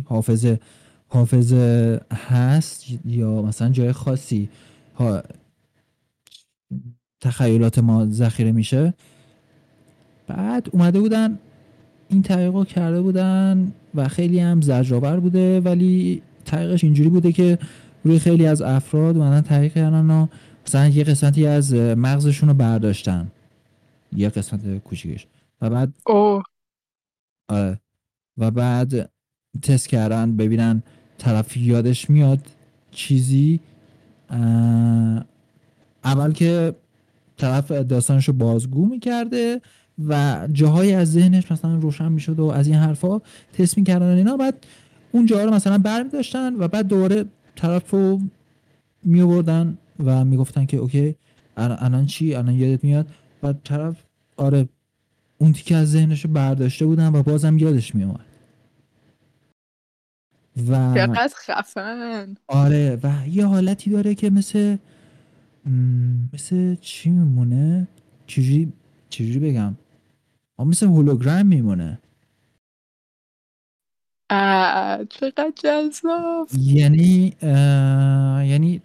حافظه 0.05 0.59
حافظه 1.07 2.01
هست 2.11 2.85
یا 3.05 3.41
مثلا 3.41 3.69
جای 3.69 3.91
خاصی؟ 3.91 4.49
ها 4.95 5.23
تخیلات 7.21 7.79
ما 7.79 8.05
ذخیره 8.05 8.51
میشه. 8.51 8.93
بعد 10.27 10.69
اومده 10.71 10.99
بودن 10.99 11.39
این 12.09 12.21
تحقیق 12.21 12.63
کرده 12.63 13.01
بودن. 13.01 13.71
و 13.97 14.07
خیلی 14.07 14.39
هم 14.39 14.61
زجرآور 14.61 15.19
بوده 15.19 15.61
ولی 15.61 16.21
تحقیقش 16.45 16.83
اینجوری 16.83 17.09
بوده 17.09 17.31
که 17.31 17.59
روی 18.03 18.19
خیلی 18.19 18.47
از 18.47 18.61
افراد 18.61 19.17
اومدن 19.17 19.41
تحقیق 19.41 19.73
کردن 19.73 20.11
و 20.11 20.27
مثلا 20.67 20.87
یه 20.87 21.03
قسمتی 21.03 21.47
از 21.47 21.73
مغزشون 21.73 22.49
رو 22.49 22.55
برداشتن. 22.55 23.31
یه 24.15 24.29
قسمت 24.29 24.77
کوچیکش. 24.77 25.27
و 25.61 25.69
بعد 25.69 25.93
اوه. 26.05 26.43
آره. 27.49 27.79
و 28.37 28.51
بعد 28.51 29.09
تست 29.61 29.87
کردن 29.87 30.37
ببینن 30.37 30.83
طرف 31.17 31.57
یادش 31.57 32.09
میاد 32.09 32.39
چیزی 32.91 33.59
اول 36.03 36.33
که 36.33 36.75
طرف 37.37 37.71
داستانش 37.71 38.27
رو 38.27 38.33
بازگو 38.33 38.85
می‌کرده 38.85 39.61
و 40.05 40.47
جاهایی 40.51 40.93
از 40.93 41.11
ذهنش 41.11 41.51
مثلا 41.51 41.75
روشن 41.75 42.11
می‌شد 42.11 42.39
و 42.39 42.45
از 42.45 42.67
این 42.67 42.75
حرفا 42.75 43.19
تست 43.53 43.77
می‌کردن 43.77 44.15
اینا. 44.15 44.37
بعد 44.37 44.65
اون 45.11 45.25
جاها 45.25 45.43
رو 45.43 45.53
مثلا 45.53 45.77
برمی 45.77 46.09
داشتن 46.09 46.55
و 46.55 46.67
بعد 46.67 46.87
دوباره 46.87 47.25
طرف 47.55 47.91
رو 47.91 48.21
می 49.03 49.21
آوردن 49.21 49.77
و 50.03 50.25
می‌گفتن 50.25 50.65
که 50.65 50.77
اوکی 50.77 51.15
الان 51.57 52.05
چی؟ 52.05 52.35
الان 52.35 52.55
یادت 52.55 52.83
میاد؟ 52.83 53.07
و 53.43 53.53
طرف 53.53 54.03
آره 54.37 54.69
اون 55.37 55.53
تیکه 55.53 55.75
از 55.75 55.91
ذهنش 55.91 56.25
رو 56.25 56.31
برداشته 56.31 56.85
بودن 56.85 57.15
و 57.15 57.23
بازم 57.23 57.57
یادش 57.57 57.95
می 57.95 58.03
اومد 58.03 58.25
و 60.69 60.93
چقدر 60.95 61.33
خفن. 61.35 62.35
آره 62.47 62.99
و 63.03 63.27
یه 63.27 63.45
حالتی 63.45 63.89
داره 63.89 64.15
که 64.15 64.29
مثل 64.29 64.77
مثل 66.33 66.75
چی 66.75 67.09
میمونه؟ 67.09 67.87
چجوری 68.27 68.73
چجوری 69.09 69.39
بگم؟ 69.39 69.75
مثل 70.65 70.85
هولوگرام 70.85 71.45
میمونه. 71.45 71.99
چقدر 75.09 75.51
جذاب. 75.55 76.49
یعنی 76.59 77.33
یعنی 78.49 78.81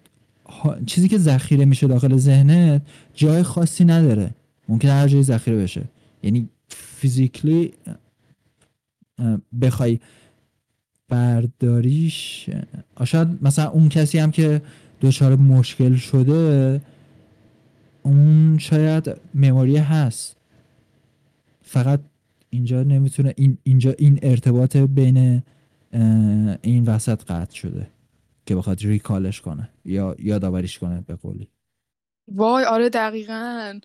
چیزی 0.86 1.08
که 1.08 1.18
ذخیره 1.18 1.64
میشه 1.64 1.86
داخل 1.86 2.16
ذهنت 2.16 2.82
جای 3.14 3.42
خاصی 3.42 3.84
نداره. 3.84 4.30
ممکن 4.68 4.88
هر 4.88 5.08
جایی 5.08 5.22
ذخیره 5.22 5.56
بشه. 5.56 5.84
یعنی 6.22 6.48
فیزیکلی 6.68 7.72
بخوای 9.62 10.00
برداریش 11.08 12.50
شاید 13.04 13.28
مثلا 13.42 13.70
اون 13.70 13.88
کسی 13.88 14.18
هم 14.18 14.30
که 14.30 14.62
دچار 15.00 15.36
مشکل 15.36 15.96
شده 15.96 16.80
اون 18.02 18.58
شاید 18.58 19.16
مموری 19.34 19.76
هست. 19.76 20.36
فقط 21.72 22.00
اینجا 22.50 22.82
نمی‌تونه 22.82 23.34
این 23.36 23.58
اینجا 23.62 23.94
این 23.98 24.18
ارتباط 24.22 24.76
بین 24.76 25.42
این 26.62 26.84
وسط 26.84 27.24
قطع 27.24 27.54
شده 27.54 27.86
که 28.46 28.56
بخواد 28.56 28.80
ریکالش 28.80 29.40
کنه 29.40 29.68
یا 29.84 30.16
یادآوریش 30.18 30.78
کنه 30.78 31.04
به 31.06 31.14
قولی 31.14 31.48
وای 32.28 32.64
آره 32.64 32.88
دقیقا 32.88 33.80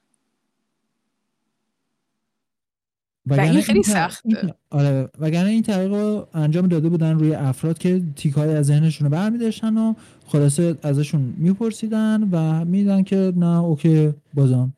وگرنه 3.26 3.52
این 3.52 3.62
خیلی 3.62 3.84
سخته. 3.84 4.30
این 4.30 4.54
آره 4.70 5.10
وگرنه 5.20 5.50
این 5.50 5.64
طریق 5.64 5.94
رو 5.94 6.28
انجام 6.34 6.68
داده 6.68 6.90
بودن 6.90 7.20
روی 7.20 7.34
افراد 7.34 7.78
که 7.78 8.02
تیکای 8.16 8.56
از 8.56 8.66
ذهنشون 8.66 9.06
رو 9.06 9.12
برمیداشتن 9.12 9.78
و 9.78 9.94
خلاصه 10.28 10.78
ازشون 10.84 11.34
میپرسیدن 11.38 12.30
و 12.32 12.66
میدن 12.66 13.04
که 13.04 13.34
نه 13.36 13.60
اوکی 13.60 14.14
بازم 14.34 14.74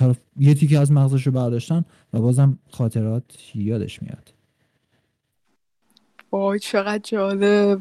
طرف 0.00 0.18
یه 0.36 0.54
تیکه 0.54 0.78
از 0.78 0.92
مغزش 0.92 1.26
رو 1.26 1.32
برداشتن 1.32 1.84
و 2.12 2.20
بازم 2.20 2.58
خاطرات 2.70 3.24
یادش 3.54 4.02
میاد. 4.02 4.34
وای 6.32 6.58
چقدر 6.58 7.02
جالب. 7.04 7.80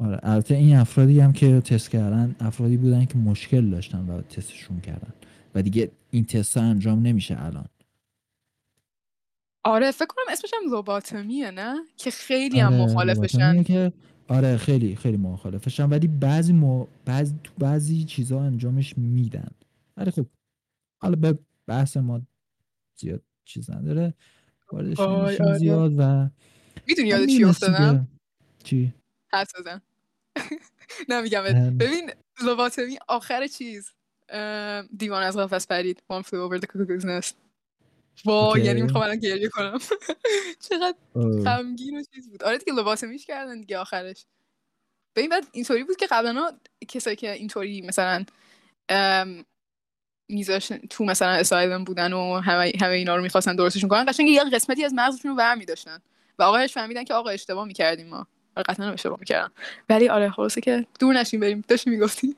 آره 0.00 0.20
البته 0.22 0.54
این 0.54 0.76
افرادی 0.76 1.20
هم 1.20 1.32
که 1.32 1.60
تست 1.60 1.90
کردن 1.90 2.36
افرادی 2.40 2.76
بودن 2.76 3.04
که 3.04 3.18
مشکل 3.18 3.70
داشتن 3.70 4.06
و 4.06 4.22
تستشون 4.22 4.80
کردن 4.80 5.12
و 5.54 5.62
دیگه 5.62 5.90
این 6.10 6.24
تست 6.24 6.56
انجام 6.56 7.02
نمیشه 7.02 7.44
الان. 7.44 7.66
آره 9.64 9.90
فکر 9.90 10.06
کنم 10.06 10.24
اسمش 10.32 10.50
هم 10.54 10.70
لوباتمیه 10.70 11.50
نه؟ 11.50 11.74
که 11.96 12.10
خیلی 12.10 12.60
هم 12.60 12.72
آره، 12.72 12.82
مخالفشن. 12.82 13.62
که 13.62 13.92
آره 14.28 14.56
خیلی 14.56 14.96
خیلی 14.96 15.16
مخالفشن 15.16 15.88
ولی 15.88 16.08
بعضی 16.08 16.52
مو... 16.52 16.86
بعضی 17.04 17.34
تو 17.44 17.52
بعضی 17.58 18.04
چیزا 18.04 18.40
انجامش 18.40 18.98
میدن. 18.98 19.50
ولی 19.96 20.10
خب 20.10 20.26
حالا 21.02 21.16
به 21.16 21.38
بحث 21.70 21.96
ما 21.96 22.20
زیاد 22.96 23.22
چیز 23.44 23.70
نداره. 23.70 24.14
واردش. 24.72 25.58
زیاد 25.58 25.94
و 25.98 26.28
می‌دونی 26.86 27.08
یاد 27.08 27.26
چی 27.26 27.44
افتادم؟ 27.44 28.08
چی 28.64 28.94
حدس 29.32 29.52
بزن. 29.60 29.80
نمیگم. 31.08 31.44
ببین 31.78 32.10
لوباتمی 32.44 32.98
آخر 33.08 33.46
چیز. 33.46 33.92
دیوان 34.96 35.22
از 35.22 35.36
قفس 35.36 35.66
پرید. 35.66 36.02
One 36.12 36.22
flew 36.22 36.28
over 36.28 36.58
the 36.58 36.66
cuckoo's 36.66 37.04
nest. 37.04 37.34
اوکی. 38.24 38.60
یعنی 38.60 38.82
می‌خوام 38.82 39.04
الان 39.04 39.16
گریه 39.16 39.48
کنم. 39.48 39.78
چقدر. 40.68 40.98
غمگین 41.44 41.98
و 41.98 42.02
چیز 42.14 42.30
بود. 42.30 42.42
آره 42.42 42.58
دیگه 42.58 42.72
لباسمیش 42.72 43.26
کردن 43.26 43.60
دیگه 43.60 43.78
آخرش. 43.78 44.26
ببین 45.16 45.30
بعد 45.30 45.46
اینطوری 45.52 45.84
بود 45.84 45.96
که 45.96 46.06
قبلا 46.10 46.58
کسایی 46.88 47.16
که 47.16 47.32
اینطوری 47.32 47.82
مثلا 47.82 48.24
میذاشتن 50.30 50.78
تو 50.78 51.04
مثلا 51.04 51.28
اسایلم 51.28 51.84
بودن 51.84 52.12
و 52.12 52.40
همه, 52.40 52.72
همه 52.80 52.92
اینا 52.92 53.16
رو 53.16 53.22
می‌خواستن 53.22 53.56
درستشون 53.56 53.90
کنن. 53.90 54.04
قشنگ 54.04 54.28
یه 54.28 54.44
قسمتی 54.52 54.84
از 54.84 54.94
مغزشون 54.94 55.30
رو 55.30 55.36
برمی 55.36 55.64
داشتن 55.64 55.98
و 56.38 56.42
آقایش 56.42 56.72
فهمیدن 56.72 57.04
که 57.04 57.14
آقا 57.14 57.30
اشتباه 57.30 57.66
می‌کردیم 57.66 58.08
ما. 58.08 58.26
آره 58.56 58.64
قطعا 58.68 58.86
هم 58.86 58.92
اشتباه 58.92 59.18
می‌کردن. 59.20 59.48
ولی 59.88 60.08
آره 60.08 60.30
خلاصه 60.30 60.60
که 60.60 60.86
دور 61.00 61.14
نشیم 61.14 61.40
بریم. 61.40 61.64
داشتی 61.68 61.90
می‌گفتی. 61.90 62.36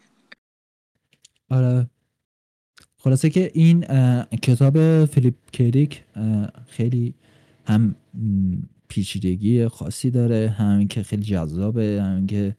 آره. 1.50 1.90
خلاصه 2.96 3.30
که 3.30 3.50
این 3.54 3.80
کتاب 4.42 5.04
فیلیپ 5.04 5.34
کریک 5.52 6.04
خیلی 6.68 7.14
هم 7.66 7.94
پیچیدگی 8.88 9.68
خاصی 9.68 10.10
داره. 10.10 10.54
همین 10.58 10.88
که 10.88 11.02
خیلی 11.02 11.22
جذابه 11.22 12.02
همین 12.02 12.26
که 12.26 12.56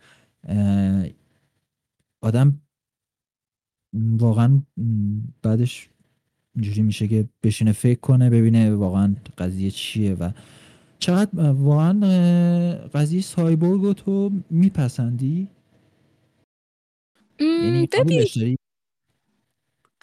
آدم 2.22 2.62
واقعا 3.93 4.62
بعدش 5.41 5.89
اینجوری 6.56 6.82
میشه 6.82 7.08
که 7.08 7.25
بشینه 7.43 7.71
فکر 7.71 7.99
کنه 7.99 8.29
ببینه 8.29 8.75
واقعا 8.75 9.15
قضیه 9.38 9.71
چیه 9.71 10.13
و 10.13 10.32
چقدر 10.99 11.51
واقعا 11.51 11.99
قضیه 12.93 13.21
سایبورگ 13.21 13.95
تو 13.95 14.32
میپسندی؟ 14.49 15.47
یعنی 17.39 17.88
قبولش 17.88 18.38
داری 18.38 18.58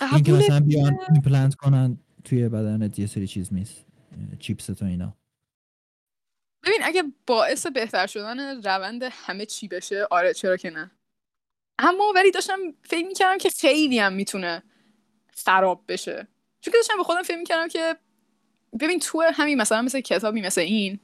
این 0.00 0.22
که 0.22 0.33
قبول 0.33 0.38
مثلا 0.38 0.61
بیان 0.61 0.98
ایمپلنت 1.11 1.55
کنن 1.55 1.98
توی 2.24 2.48
بدنت 2.48 2.98
یه 2.98 3.07
سری 3.07 3.26
چیز 3.26 3.53
میز 3.53 3.85
chipset 4.38 4.83
و 4.83 4.85
اینا. 4.85 5.16
ببین 6.62 6.81
اگه 6.83 7.03
باعث 7.26 7.66
بهتر 7.66 8.07
شدن 8.07 8.62
روند 8.62 9.03
همه 9.11 9.46
چی 9.46 9.68
بشه 9.68 10.07
آره 10.11 10.35
چرا 10.35 10.57
که 10.57 10.70
نه. 10.70 10.90
اما 11.83 12.12
ولی 12.14 12.31
داشتم 12.31 12.59
فکر 12.83 13.07
می‌کردم 13.07 13.38
که 13.38 13.51
خیلی 13.51 13.99
هم 13.99 14.12
می‌تونه 14.12 14.62
خراب 15.37 15.85
بشه. 15.88 16.29
چون 16.61 16.73
که 16.73 16.79
داشتم 16.79 16.97
به 16.97 17.03
خودم 17.03 17.23
فکر 17.23 17.37
می‌کردم 17.37 17.69
که 17.69 17.97
ببین 18.81 18.99
تو 18.99 19.23
همین 19.35 19.61
مثلا 19.61 19.83
مثل 19.83 20.01
کتابی 20.01 20.40
مثل 20.40 20.61
این 20.61 21.01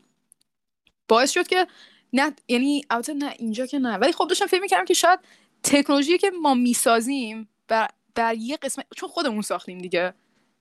باعث 1.09 1.31
شد 1.31 1.47
که 1.47 1.67
نه 2.13 2.33
یعنی 2.49 2.83
البته 2.91 3.15
نه 3.15 3.35
اینجا 3.39 3.67
که 3.67 3.79
نه 3.79 3.97
ولی 3.97 4.13
خب 4.13 4.29
داشتم 4.29 4.47
فکر 4.47 4.61
می‌کردم 4.61 4.85
که 4.85 4.95
شاید 4.95 5.21
تکنولوژی 5.63 6.19
که 6.19 6.31
ما 6.31 6.55
می‌سازیم 6.55 7.49
بر, 7.69 7.89
بر 8.15 8.35
یه 8.35 8.57
قسمت 8.57 8.87
چون 8.97 9.09
خودمون 9.09 9.43
ساختیم 9.43 9.79
دیگه. 9.79 10.15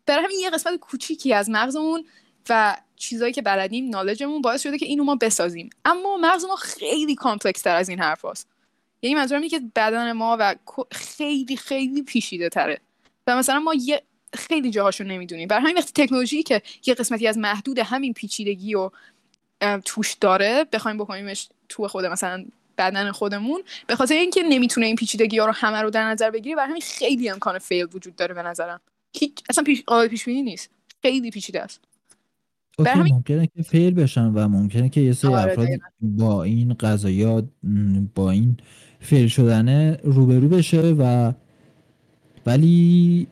برای 0.05 0.23
همین 0.23 0.39
یه 0.39 0.49
قسمت 0.49 0.75
کوچیکی 0.79 1.33
از 1.33 1.49
مغزمون 1.49 2.05
و 2.49 2.77
چیزایی 2.95 3.33
که 3.33 3.41
بلدیم 3.41 3.89
knowledge 3.89 4.28
مون 4.28 4.41
باعث 4.41 4.63
شده 4.63 4.77
که 4.77 4.85
اینو 4.85 5.03
ما 5.03 5.15
بسازیم. 5.15 5.69
اما 5.85 6.17
مغز 6.17 6.45
ما 6.45 6.55
خیلی 6.55 7.15
complex 7.15 7.61
تر 7.61 7.75
از 7.75 7.89
این 7.89 7.99
حرف 7.99 8.25
هست. 8.25 8.54
یعنی 9.01 9.15
منظورم 9.15 9.41
اینه 9.41 9.49
که 9.49 9.61
بدن 9.75 10.11
ما 10.11 10.37
و 10.39 10.55
خیلی 10.91 11.57
خیلی 11.57 12.03
پیچیده 12.03 12.49
تره. 12.49 12.79
و 13.27 13.37
مثلا 13.37 13.59
ما 13.59 13.73
یه 13.73 14.01
خیلی 14.33 14.71
جاهاشو 14.71 15.03
نمی‌دونیم. 15.03 15.47
برای 15.47 15.61
همین 15.63 15.77
وقتی 15.77 16.05
تکنولوژی 16.05 16.43
که 16.43 16.61
یه 16.85 16.93
قسمتی 16.93 17.27
از 17.27 17.37
محدود 17.37 17.79
همین 17.79 18.13
پیچیدگی 18.13 18.75
و 18.75 18.89
توش 19.85 20.13
داره 20.13 20.65
بخوایم 20.73 20.97
بکنیمش 20.97 21.49
تو 21.69 21.87
خود 21.87 22.05
مثلا 22.05 22.45
بدن 22.77 23.11
خودمون 23.11 23.63
به 23.87 23.95
خاطر 23.95 24.15
اینکه 24.15 24.43
نمی‌تونه 24.43 24.85
این 24.85 24.95
پیچیدگی 24.95 25.37
ها 25.37 25.45
رو 25.45 25.51
همه 25.51 25.81
رو 25.81 25.89
در 25.89 26.03
نظر 26.09 26.31
بگیره 26.31 26.55
برای 26.55 26.69
همین 26.69 26.81
خیلی 26.81 27.29
امکان 27.29 27.59
فیل 27.59 27.87
وجود 27.93 28.15
داره 28.15 28.33
به 28.33 28.43
نظرم. 28.43 28.81
هیچ 29.13 29.31
اصلا 29.49 29.63
پیش 29.63 29.83
قابل 29.83 30.07
پیش 30.07 30.25
بینی 30.25 30.41
نیست. 30.41 30.69
خیلی 31.01 31.31
پیچیده 31.31 31.61
است. 31.61 31.81
اوکی 32.77 32.91
همین- 32.91 33.13
ممکنه 33.13 33.47
که 33.47 33.63
فیل 33.63 33.93
بشن 33.93 34.25
و 34.25 34.47
ممکنه 34.47 34.89
که 34.89 35.01
یه 35.01 35.13
سری 35.13 35.33
آره، 35.35 35.51
افراد. 35.51 35.67
با 36.01 36.43
این 36.43 36.73
قضایا 36.73 37.43
م، 37.63 38.05
با 38.15 38.31
این 38.31 38.57
فیل 39.05 39.27
شدنه 39.27 39.97
روبرو 40.03 40.49
بشه 40.49 40.81
و 40.81 41.33
ولی 42.45 43.27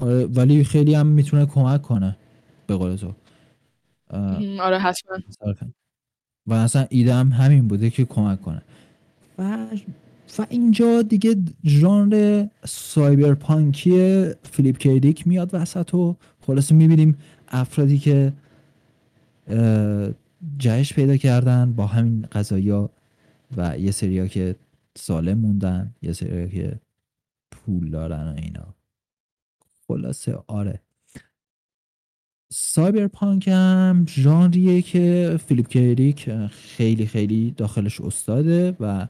آره، 0.00 0.26
ولی 0.26 0.64
خیلی 0.64 0.94
هم 0.94 1.06
می‌تونه 1.06 1.46
کمک 1.46 1.82
کنه 1.82 2.16
به 2.66 2.76
قول 2.76 2.96
تو 2.96 3.12
آره 4.60 4.78
حتما. 4.78 5.18
و 6.46 6.54
اصلا 6.54 6.86
ایدم 6.90 7.28
همین 7.28 7.68
بوده 7.68 7.90
که 7.90 8.04
کمک 8.04 8.42
کنه 8.42 8.62
و 9.38 9.66
و 10.38 10.46
اینجا 10.48 11.02
دیگه 11.02 11.36
ژانر 11.66 12.46
سایبرپانکی 12.64 14.24
فیلیپ 14.42 14.78
کیدیک 14.78 15.26
میاد 15.26 15.50
وسط 15.52 15.94
و 15.94 16.16
خلاصه 16.46 16.74
می‌بینیم 16.74 17.18
افرادی 17.48 17.98
که 17.98 18.32
جهش 20.58 20.92
پیدا 20.92 21.16
کردن 21.16 21.72
با 21.72 21.86
همین 21.86 22.26
قضایا 22.32 22.90
و 23.56 23.78
یه 23.78 23.90
سریا 23.90 24.26
که 24.26 24.56
سالم 24.96 25.38
موندن 25.38 25.94
یه 26.02 26.12
سریا 26.12 26.46
که 26.46 26.80
پول 27.50 27.90
دارن 27.90 28.28
و 28.28 28.36
اینا. 28.36 28.74
خلاصه 29.88 30.38
آره. 30.46 30.80
سایبرپانک 32.52 33.48
هم 33.48 34.06
ژانریه 34.08 34.82
که 34.82 35.36
فیلیپ 35.46 35.68
کیریک 35.68 36.30
خیلی 36.50 37.06
خیلی 37.06 37.50
داخلش 37.50 38.00
استاده 38.00 38.76
و 38.80 39.08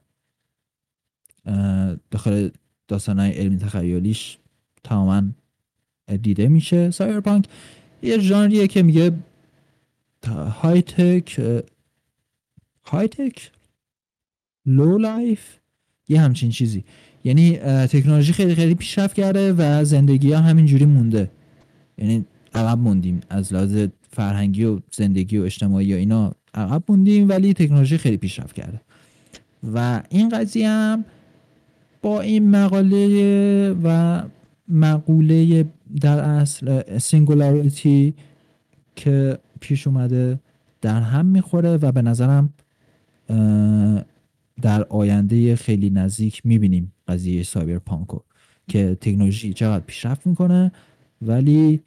داخل 2.10 2.50
داستانهای 2.88 3.32
علمی 3.32 3.58
تخیلیش 3.58 4.38
تماما 4.84 5.22
دیده 6.22 6.48
میشه. 6.48 6.90
cyberpunk 6.90 7.46
یه 8.02 8.18
ژانریه 8.18 8.66
که 8.66 8.82
میگه 8.82 9.12
high 10.62 10.82
tech 10.82 11.40
high 12.84 13.08
tech 13.08 13.52
low 14.68 14.98
life 14.98 15.40
یه 16.08 16.20
همچین 16.20 16.50
چیزی. 16.50 16.84
یعنی 17.24 17.56
تکنولوژی 17.86 18.32
خیلی 18.32 18.54
خیلی 18.54 18.74
پیشرفت 18.74 19.16
کرده 19.16 19.52
و 19.52 19.84
زندگی 19.84 20.32
هم 20.32 20.42
همینجوری 20.42 20.84
مونده. 20.84 21.30
یعنی 21.98 22.24
عقب 22.54 22.78
موندیم. 22.78 23.20
از 23.30 23.52
لحاظ 23.52 23.86
فرهنگی 24.10 24.64
و 24.64 24.80
زندگی 24.92 25.38
و 25.38 25.42
اجتماعی 25.42 25.94
و 25.94 25.96
اینا 25.96 26.32
عقب 26.54 26.82
موندیم 26.88 27.28
ولی 27.28 27.54
تکنولوژی 27.54 27.98
خیلی 27.98 28.16
پیشرفت 28.16 28.54
کرده. 28.54 28.80
و 29.74 30.02
این 30.08 30.28
قضیه 30.28 30.68
هم 30.68 31.04
با 32.02 32.20
این 32.20 32.50
مقاله 32.50 33.70
و 33.84 34.22
مقوله 34.68 35.64
در 36.00 36.18
اصل 36.18 36.98
singularity 36.98 38.14
که 38.96 39.38
پیش 39.60 39.86
اومده 39.86 40.38
در 40.80 41.00
هم 41.00 41.26
می‌خوره 41.26 41.76
و 41.76 41.92
به 41.92 42.02
نظرم 42.02 42.52
در 44.62 44.82
آینده 44.84 45.56
خیلی 45.56 45.90
نزدیک 45.90 46.46
می‌بینیم 46.46 46.94
قضیه 47.08 47.42
cyberpunk 47.42 47.78
و 47.78 48.20
که 48.68 48.98
تکنولوژی 49.00 49.52
چقدر 49.52 49.84
پیشرفت 49.84 50.26
می‌کنه 50.26 50.72
ولی 51.22 51.82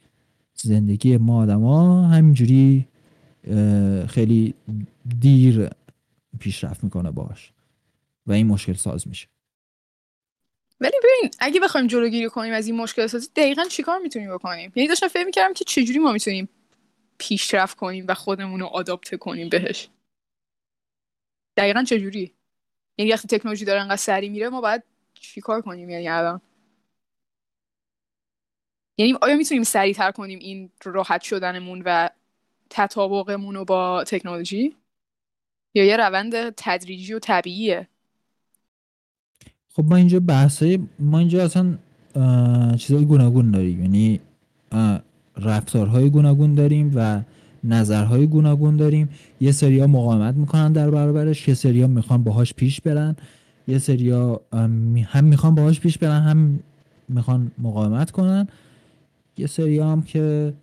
زندگی 0.54 1.16
ما 1.16 1.42
آدما 1.42 2.06
همینجوری 2.08 2.88
خیلی 4.08 4.54
دیر 5.20 5.68
پیشرفت 6.38 6.84
می‌کنه 6.84 7.10
باش 7.10 7.52
و 8.26 8.32
این 8.32 8.46
مشکل 8.46 8.72
ساز 8.72 9.08
میشه. 9.08 9.28
ولی 10.80 10.96
ببین 11.02 11.30
اگه 11.38 11.60
بخوایم 11.60 11.86
جلوگیری 11.86 12.28
کنیم 12.28 12.52
از 12.52 12.66
این 12.66 12.76
مشکل 12.76 13.06
سازی 13.06 13.28
دقیقا 13.36 13.64
چیکار 13.64 13.98
می‌تونیم 13.98 14.34
بکنیم؟ 14.34 14.72
یعنی 14.76 14.88
داشتم 14.88 15.08
فکر 15.08 15.24
می‌کردم 15.24 15.52
که 15.52 15.64
چجوری 15.64 15.98
ما 15.98 16.12
می‌تونیم 16.12 16.48
پیشرفت 17.18 17.76
کنیم 17.76 18.04
و 18.08 18.14
خودمون 18.14 18.60
رو 18.60 18.66
آداپته 18.66 19.16
کنیم 19.16 19.48
بهش. 19.48 19.88
دقیقا 21.56 21.84
چجوری؟ 21.84 22.32
یعنی 23.02 23.12
وقتی 23.12 23.38
تکنولوژی 23.38 23.64
داره 23.64 23.80
انقدر 23.80 23.96
سریع 23.96 24.30
میره 24.30 24.48
ما 24.48 24.60
باید 24.60 24.82
چیکار 25.14 25.62
کنیم 25.62 25.90
یعنی 25.90 26.08
الان؟ 26.08 26.40
یعنی 28.98 29.14
آیا 29.22 29.36
می‌تونیم 29.36 29.62
سریعتر 29.62 30.10
کنیم 30.10 30.38
این 30.38 30.70
راحت 30.84 31.22
شدنمون 31.22 31.82
و 31.86 32.08
تطابقمون 32.70 33.54
رو 33.54 33.64
با 33.64 34.04
تکنولوژی؟ 34.04 34.76
یا 35.74 35.84
یه 35.84 35.96
روند 35.96 36.54
تدریجی 36.56 37.14
و 37.14 37.18
طبیعیه؟ 37.18 37.88
خب 39.74 39.84
ما 39.84 39.96
اینجا 39.96 40.20
بحثای 40.20 40.78
ما 40.98 41.18
اینجا 41.18 41.44
اصلا 41.44 41.78
چیزای 42.76 43.04
گوناگون 43.04 43.50
داریم. 43.50 43.82
یعنی 43.82 44.20
رفتارهای 45.36 46.10
گوناگون 46.10 46.54
داریم 46.54 46.92
و 46.94 47.20
نظرهای 47.64 48.26
گوناگون 48.26 48.76
داریم. 48.76 49.08
یه 49.40 49.52
سریا 49.52 49.86
مقاومت 49.86 50.34
می‌کنن 50.34 50.72
در 50.72 50.90
برابرش 50.90 51.48
یه 51.48 51.54
سریا 51.54 51.86
می‌خوان 51.86 52.24
باهاش 52.24 52.54
پیش 52.54 52.80
برن. 52.80 53.16
یه 53.68 53.78
سریا 53.78 54.40
هم 55.06 55.24
می‌خوان 55.24 55.54
باهاش 55.54 55.80
پیش 55.80 55.98
برن 55.98 56.22
هم 56.22 56.60
می‌خوان 57.08 57.52
مقاومت 57.58 58.10
کنن. 58.10 58.48
یه 59.36 59.46
سریا 59.46 59.92
هم 59.92 60.02
که 60.02 60.54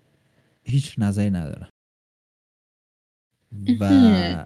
هیچ 0.63 0.95
نظری 0.97 1.29
ندارن 1.29 1.67
و 3.79 4.45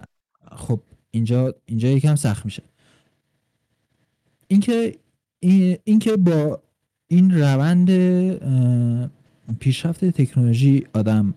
خب 0.56 0.80
اینجا 1.10 1.54
اینجا 1.66 1.88
یکم 1.88 2.14
سخت 2.14 2.44
میشه. 2.44 2.62
اینکه 4.48 4.96
اینکه 5.84 6.16
با 6.16 6.62
این 7.08 7.30
روند 7.40 7.90
پیشرفت 9.58 10.04
تکنولوژی 10.04 10.86
آدم 10.94 11.34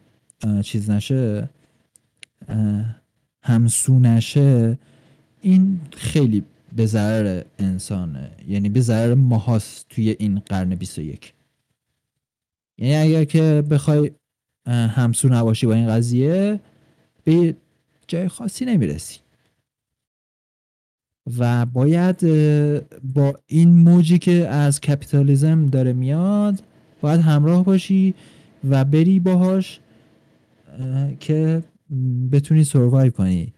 چیز 0.64 0.90
نشه 0.90 1.50
همسو 3.44 4.00
نشه 4.00 4.78
این 5.42 5.82
خیلی 5.92 6.44
به 6.76 6.86
ضرر 6.86 7.44
انسانه. 7.60 8.32
یعنی 8.48 8.70
به 8.70 8.82
ضرر 8.82 9.14
ماهاست 9.14 9.86
توی 9.90 10.16
این 10.20 10.40
قرن 10.40 10.76
21 10.76 11.34
یعنی 12.78 12.96
اگر 12.96 13.24
که 13.24 13.64
بخوای 13.70 14.12
همسو 14.68 15.30
نباشی 15.30 15.66
با 15.66 15.74
این 15.74 15.88
قضیه 15.88 16.60
به 17.24 17.56
جای 18.08 18.28
خاصی 18.28 18.66
نمی‌رسی. 18.66 19.20
و 21.38 21.66
باید 21.66 22.22
با 23.14 23.40
این 23.48 23.70
موجی 23.70 24.20
که 24.20 24.48
از 24.48 24.82
کپیتالیزم 24.82 25.66
داره 25.66 25.94
میاد 25.94 26.64
باید 27.02 27.22
همراه 27.22 27.66
باشی 27.66 28.14
و 28.70 28.86
بری 28.86 29.20
باهاش 29.20 29.80
که 31.20 31.64
بتونی 32.32 32.64
سروایو 32.64 33.12
کنی. 33.12 33.54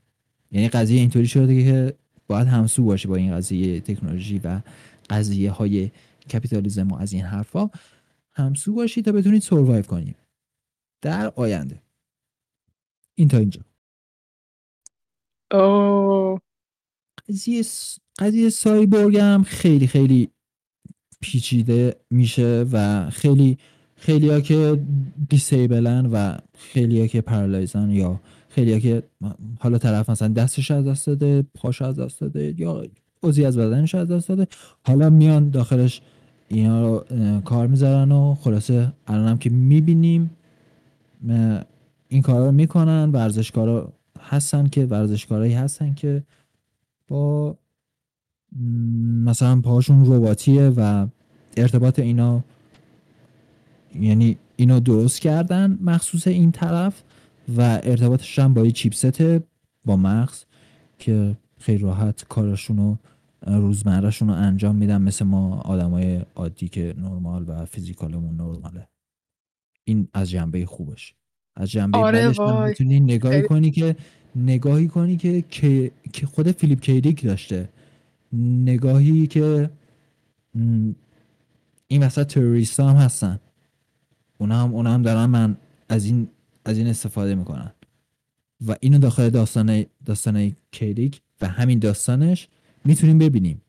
یعنی 0.52 0.70
قضیه 0.70 1.00
اینطوری 1.00 1.28
شده 1.28 1.64
که 1.64 1.94
باید 2.28 2.48
همسو 2.48 2.84
باشی 2.84 3.08
با 3.08 3.16
این 3.16 3.36
قضیه 3.36 3.80
تکنولوژی 3.80 4.40
و 4.40 4.62
قضیه 5.10 5.52
های 5.52 5.92
کپیتالیزم 6.34 6.92
و 6.92 6.96
از 6.96 7.14
این 7.14 7.24
حرفا 7.24 7.70
همسو 8.32 8.74
باشی 8.74 9.02
تا 9.02 9.12
بتونید 9.12 9.42
survive 9.42 9.82
کنی. 9.82 10.16
در 11.02 11.34
آینده. 11.36 11.82
این 13.16 13.28
تا 13.28 13.38
اینجا. 13.38 13.62
اوه. 15.52 16.40
قضیه 17.30 17.64
قضیه 18.20 18.50
سایبورگ 18.50 19.18
هم 19.18 19.44
خیلی 19.44 19.88
خیلی 19.88 20.30
پیچیده 21.22 21.96
میشه 22.10 22.66
و 22.72 23.10
خیلی 23.10 23.58
خیلی 24.00 24.30
ها 24.30 24.42
که 24.42 24.80
disabled 25.30 25.97
ن 25.97 26.06
و 26.06 26.38
خیلی 26.58 27.02
ها 27.02 27.08
که 27.08 27.22
paralyzed 27.22 27.83
ن 27.83 27.89
یا 27.90 28.20
خیلی 28.50 28.74
ها 28.74 28.80
که 28.80 29.04
حالا 29.60 29.78
طرف 29.78 30.10
مثلا 30.10 30.28
دستش 30.28 30.72
از 30.72 30.86
دست 30.86 31.08
داده 31.08 31.46
پاش 31.54 31.82
از 31.82 32.00
دست 32.00 32.22
داده 32.22 32.56
یا 32.58 32.84
عضوی 33.24 33.46
از 33.46 33.58
بدنش 33.58 33.96
از 33.96 34.12
دست 34.12 34.30
داده 34.30 34.48
حالا 34.86 35.10
میان 35.10 35.50
داخلش 35.50 36.02
اینا 36.48 36.82
رو 36.82 37.06
کار 37.42 37.68
می‌ذارن 37.68 38.12
و 38.12 38.36
خلاصه 38.36 38.94
الان 39.08 39.28
هم 39.28 39.38
که 39.38 39.50
می‌بینیم 39.50 40.32
این 42.08 42.22
کار 42.22 42.46
رو 42.46 42.52
می‌کنن 42.52 43.12
ورزشکارا 43.12 43.94
هستن 44.22 44.68
که 44.68 44.86
ورزشکارایی 44.86 45.54
هستن 45.54 45.94
که 45.94 46.24
با 47.08 47.56
مثلا 49.26 49.62
پاهاشون 49.62 50.14
رباتیه 50.14 50.70
و 50.78 51.08
ارتباط 51.58 52.00
اینا 52.00 52.44
یعنی 53.95 54.38
اینا 54.56 54.80
درست 54.80 55.21
کردن 55.21 55.80
مخصوص 55.82 56.28
این 56.28 56.52
طرف 56.52 57.04
و 57.58 57.62
ارتباطش 57.84 58.39
هم 58.39 58.54
با 58.54 58.65
یه 58.65 58.71
چیپست 58.71 59.21
با 59.86 59.97
مغز 59.97 60.43
که 60.99 61.38
خیلی 61.60 61.84
راحت 61.84 62.25
کارشون 62.30 62.78
رو 62.78 62.97
روزمرهشون 63.47 64.28
رو 64.28 64.34
انجام 64.34 64.75
میدن. 64.75 65.02
مثل 65.02 65.25
ما 65.25 65.60
آدمای 65.60 66.21
عادی 66.36 66.67
که 66.67 66.93
نرمال 66.97 67.45
و 67.47 67.65
فیزیکالمون 67.65 68.36
نرماله. 68.36 68.88
این 69.84 70.08
از 70.13 70.30
جنبه 70.30 70.65
خوبش. 70.65 71.13
از 71.56 71.71
جنبه 71.71 71.97
آره 71.97 72.28
می‌تونی 72.67 72.99
نگاهی 72.99 73.41
کنی 73.41 73.71
که 73.71 73.95
نگاهی 74.36 74.88
کنی 74.88 75.17
که 75.17 75.91
که 76.13 76.25
خود 76.25 76.52
فیلیپ 76.52 76.82
کیدیک 76.82 77.23
داشته. 77.23 77.69
نگاهی 78.34 79.28
که 79.28 79.69
این 81.88 82.04
وسط 82.04 82.28
تروریست 82.28 82.80
هم 82.80 82.95
هستن. 82.95 83.39
اونا 84.39 84.63
هم, 84.63 84.73
اونا 84.73 84.93
هم 84.93 85.02
دارن 85.02 85.25
من 85.25 85.58
از 85.89 86.06
این 86.06 86.32
از 86.65 86.78
این 86.78 86.88
استفاده 86.88 87.36
می‌کنن. 87.36 87.73
و 88.67 88.75
اینو 88.82 88.99
داخل 88.99 89.30
داستان 89.30 89.86
داستان 90.06 90.56
کیدیک 90.71 91.21
و 91.41 91.47
همین 91.47 91.80
داستانش 91.80 92.47
می‌تونیم 92.86 93.17
ببینیم. 93.17 93.62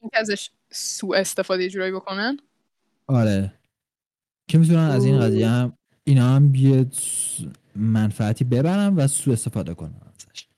این 0.00 0.10
ازش 0.14 0.50
سوء 0.70 1.18
استفاده 1.18 1.68
جورایی 1.70 1.92
بکنن؟ 1.92 2.38
آره. 3.06 3.54
که 4.48 4.58
می‌تونن 4.58 4.78
از 4.78 5.04
این 5.04 5.20
قضیه 5.20 5.48
هم 5.48 5.78
اینا 6.04 6.28
هم 6.28 6.54
یه 6.54 6.86
منفعتی 7.76 8.44
ببرن 8.44 8.94
و 8.96 9.06
سوء 9.06 9.32
استفاده 9.32 9.74
کنن 9.74 10.00
ازش. 10.14 10.48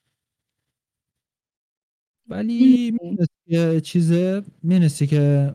ولی 2.28 2.98
یه 3.46 3.80
چیزه 3.80 4.42
می‌رسی 4.62 5.06
که 5.06 5.54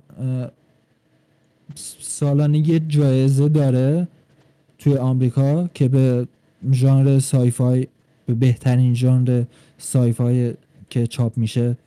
سالانه 2.02 2.70
یه 2.70 2.80
جایزه 2.80 3.50
داره 3.50 4.08
توی 4.78 4.98
آمریکا 4.98 5.68
که 5.68 5.88
به 5.88 6.28
ژانر 6.72 7.20
sci-fi 7.20 7.88
به 8.26 8.34
بهترین 8.34 8.93
ژانر 8.93 9.43
sci-fi 9.78 10.54
که 10.89 11.08
چاپ 11.08 11.38
میشه 11.38 11.78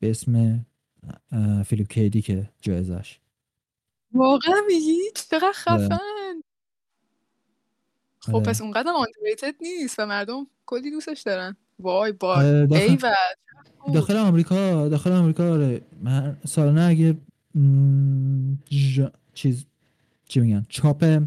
به 0.00 0.10
اسم 0.10 0.66
فیلیپ 1.66 1.88
کی 1.88 2.03
دیک 2.03 2.22
که 2.22 2.50
جایزش 2.62 3.18
واقعا 4.12 4.60
میگی؟ 4.66 4.98
چقدر 5.14 5.44
آره. 5.44 5.52
خفن. 5.52 6.42
خب 8.18 8.34
آره. 8.34 8.44
پس 8.44 8.60
اونقدر 8.60 8.90
underrated 8.90 9.54
نیست 9.60 9.98
و 9.98 10.06
مردم 10.06 10.46
کلی 10.66 10.90
دوستش 10.90 11.22
دارن. 11.22 11.56
وای 11.80 12.14
ای 12.70 12.98
و 13.02 13.14
داخل 13.94 14.16
آمریکا 14.16 14.88
داخل 14.88 15.12
آمریکا 15.12 15.52
آره. 15.52 15.82
سالانه 16.46 16.82
اگه 16.82 17.16
چیز 19.34 19.66
چی 20.28 20.40
میگن؟ 20.40 20.66
چاپ 20.68 21.22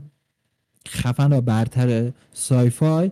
خفن 0.87 1.33
و 1.33 1.41
برتر 1.41 2.11
sci-fi 2.34 3.11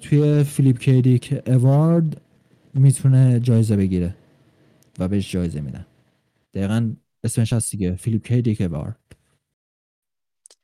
توی 0.00 0.44
فیلیپ 0.44 0.78
کی 0.78 1.05
دیک 1.05 1.42
award 1.46 2.20
می‌تونه 2.74 3.40
جایزه 3.40 3.76
بگیره 3.76 4.14
و 4.98 5.08
بهش 5.08 5.32
جایزه 5.32 5.60
میدن. 5.60 5.86
دقیقا 6.54 6.92
اسمش 7.24 7.52
هست 7.52 7.70
دیگه 7.70 7.96
فیلیپ 7.96 8.26
کی 8.26 8.41
دیک 8.41 8.60
award 8.60 8.98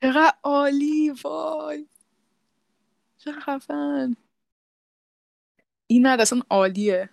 چقدر 0.01 0.33
عالی 0.43 1.11
وای. 1.23 1.85
چقدر 3.17 3.39
خفن. 3.39 4.15
این 5.87 6.01
مرد 6.01 6.21
اصلا 6.21 6.41
عالیه. 6.49 7.09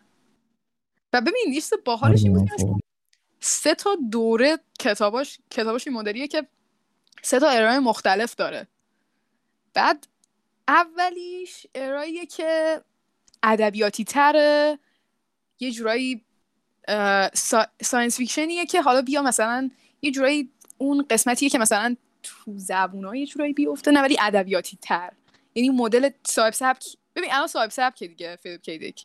و 1.12 1.20
ببین 1.20 1.44
یه 1.48 1.54
چیز 1.54 1.72
باحالش 1.84 2.24
این 2.24 2.32
بود 2.32 2.48
که 2.58 2.74
سه 3.40 3.74
تا 3.74 3.96
دوره 4.10 4.58
کتاباش 4.78 5.38
کتاباش 5.50 5.88
این 5.88 5.96
مدلیه 5.96 6.28
که 6.28 6.48
سه 7.22 7.40
تا 7.40 7.48
era 7.48 7.71
ی 7.71 7.78
مختلف 7.78 8.34
داره. 8.34 8.68
بعد 9.74 10.06
اولیش 10.68 11.66
era 11.74 12.00
اییه 12.00 12.26
که 12.26 12.80
ادبیاتی 13.42 14.04
تره 14.04 14.78
یه 15.60 15.70
جورایی 15.70 16.24
سا، 17.34 17.66
science 17.82 18.16
fiction 18.16 18.55
یه 18.55 18.66
که 18.66 18.82
حالا 18.82 19.02
بیا 19.02 19.22
مثلا 19.22 19.70
یه 20.02 20.10
جورایی 20.10 20.50
اون 20.78 21.06
قسمتیه 21.10 21.48
که 21.48 21.58
مثلا 21.58 21.96
تو 22.22 22.52
زبون 22.58 23.16
یه 23.16 23.26
جورایی 23.26 23.52
بیفته 23.52 23.90
نه 23.90 24.00
ولی 24.00 24.16
ادبیاتی 24.20 24.78
تر 24.82 25.12
یعنی 25.54 25.70
مدل 25.70 26.10
صاحب 26.26 26.52
سبک 26.52 26.84
ببین 27.16 27.32
الان 27.32 27.46
صاحب 27.46 27.70
سبک 27.70 28.04
دیگه 28.04 28.36
فیلیپ 28.36 28.62
کی 28.62 28.80
دیک 28.80 29.04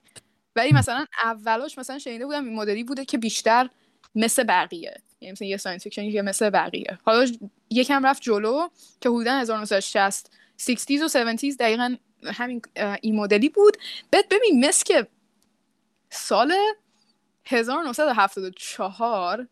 ولی 0.55 0.71
مثلا 0.71 1.05
اولاش 1.23 1.77
مثلا 1.77 1.99
شنیده 1.99 2.25
بودم 2.25 2.45
این 2.45 2.55
مدلی 2.55 2.83
بوده 2.83 3.05
که 3.05 3.17
بیشتر 3.17 3.69
مثل 4.15 4.43
بقیه. 4.43 5.01
یعنی 5.21 5.31
مثلا 5.31 5.47
یه 5.47 5.57
science 5.57 5.83
fiction 5.83 6.11
که 6.11 6.21
مثل 6.21 6.49
بقیه. 6.49 6.99
حالا 7.05 7.27
یکم 7.69 8.05
رفت 8.05 8.21
جلو 8.21 8.67
که 9.01 9.09
حدودا 9.09 9.39
1960 9.39 10.31
60 10.57 10.91
و 10.91 11.19
70 11.19 11.39
دقیقا 11.59 11.95
همین 12.25 12.61
این 13.01 13.15
مدلی 13.15 13.49
بود. 13.49 13.77
بعد 14.11 14.29
ببین 14.29 14.65
مثل 14.65 14.83
که 14.83 15.07
سال 16.09 16.53
1974 17.45 19.47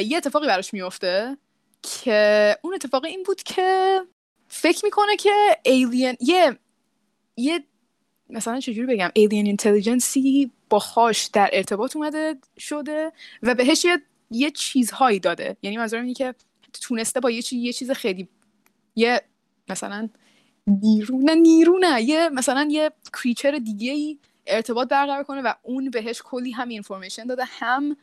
یه 0.00 0.16
اتفاقی 0.16 0.46
براش 0.46 0.74
میفته 0.74 1.36
که 1.82 2.56
اون 2.62 2.74
اتفاق 2.74 3.04
این 3.04 3.22
بود 3.22 3.42
که 3.42 4.00
فکر 4.48 4.84
می‌کنه 4.84 5.16
که 5.16 5.58
alien 5.62 6.16
یه 6.20 6.58
یه 7.36 7.64
مثلا 8.30 8.60
چجوری 8.60 8.86
بگم 8.86 9.10
alien 9.14 9.46
intelligence 9.46 10.50
ی 10.70 10.78
باهاش 10.78 11.26
در 11.26 11.50
ارتباط 11.52 11.96
اومده 11.96 12.36
شده 12.58 13.12
و 13.42 13.54
بهش 13.54 13.84
یه, 13.84 14.02
یه 14.30 14.50
چیزهایی 14.50 15.20
داده. 15.20 15.56
یعنی 15.62 15.76
منظورم 15.76 16.02
اینه 16.02 16.14
که 16.14 16.34
تونسته 16.82 17.20
با 17.20 17.30
یه, 17.30 17.42
چیز 17.42 17.62
یه 17.62 17.72
چیز 17.72 17.90
خیلی 17.90 18.28
یه 18.96 19.20
مثلا 19.68 20.08
نیرو 20.66 21.18
نه 21.18 21.34
نیرو 21.34 21.78
نه 21.78 22.02
یه 22.02 22.28
مثلا 22.28 22.68
یه 22.70 22.90
creature 23.12 23.58
دیگه 23.58 23.92
ای 23.92 24.18
ارتباط 24.46 24.88
برقرار 24.88 25.24
کنه 25.24 25.42
و 25.42 25.52
اون 25.62 25.90
بهش 25.90 26.22
کلی 26.24 26.50
هم 26.50 26.68
information 26.68 27.26
داده 27.26 27.44
هم 27.46 27.96